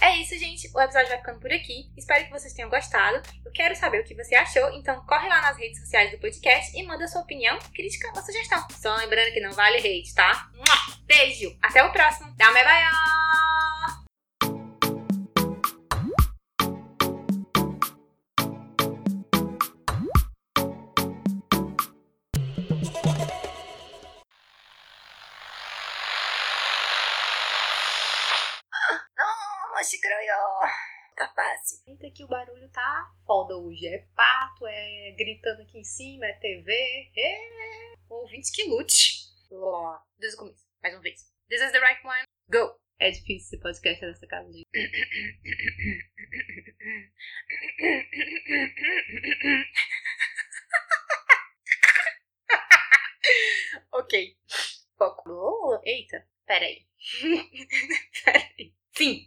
É 0.01 0.17
isso, 0.17 0.37
gente. 0.37 0.69
O 0.73 0.81
episódio 0.81 1.09
vai 1.09 1.19
ficando 1.19 1.39
por 1.39 1.51
aqui. 1.53 1.91
Espero 1.95 2.25
que 2.25 2.31
vocês 2.31 2.53
tenham 2.53 2.69
gostado. 2.69 3.21
Eu 3.45 3.51
quero 3.51 3.75
saber 3.75 4.01
o 4.01 4.03
que 4.03 4.15
você 4.15 4.35
achou, 4.35 4.71
então 4.73 5.05
corre 5.05 5.29
lá 5.29 5.41
nas 5.41 5.57
redes 5.57 5.79
sociais 5.79 6.11
do 6.11 6.17
podcast 6.17 6.75
e 6.75 6.83
manda 6.83 7.07
sua 7.07 7.21
opinião, 7.21 7.57
crítica 7.73 8.11
ou 8.15 8.21
sugestão. 8.23 8.65
Só 8.71 8.95
lembrando 8.95 9.31
que 9.31 9.39
não 9.39 9.51
vale 9.51 9.77
hate, 9.77 10.13
tá? 10.15 10.49
Beijo! 11.05 11.55
Até 11.61 11.83
o 11.83 11.91
próximo. 11.91 12.33
Dame 12.35 12.63
bye! 12.63 14.00
Tá 32.71 33.11
foda 33.25 33.57
hoje. 33.57 33.87
É 33.87 34.05
pato, 34.15 34.65
é 34.67 35.11
gritando 35.17 35.61
aqui 35.61 35.79
em 35.79 35.83
cima, 35.83 36.25
é 36.25 36.33
TV. 36.33 36.71
É... 37.17 37.93
Ouvinte 38.09 38.51
que 38.51 38.63
lute. 38.65 39.21
Ó, 39.51 39.97
Desde 40.17 40.37
o 40.37 40.39
começo. 40.39 40.65
Mais 40.81 40.95
uma 40.95 41.01
vez. 41.01 41.21
This 41.49 41.61
is 41.61 41.71
the 41.71 41.79
right 41.79 42.01
one. 42.05 42.23
Go. 42.49 42.79
É 42.99 43.09
difícil 43.09 43.35
esse 43.35 43.59
podcast 43.59 44.05
nessa 44.05 44.27
casa 44.27 44.51
de... 44.51 44.63
ok. 53.91 54.37
Foco. 54.97 55.31
Oh, 55.31 55.81
eita. 55.83 56.27
Peraí. 56.45 56.85
Peraí. 58.23 58.73
Fim. 58.91 59.19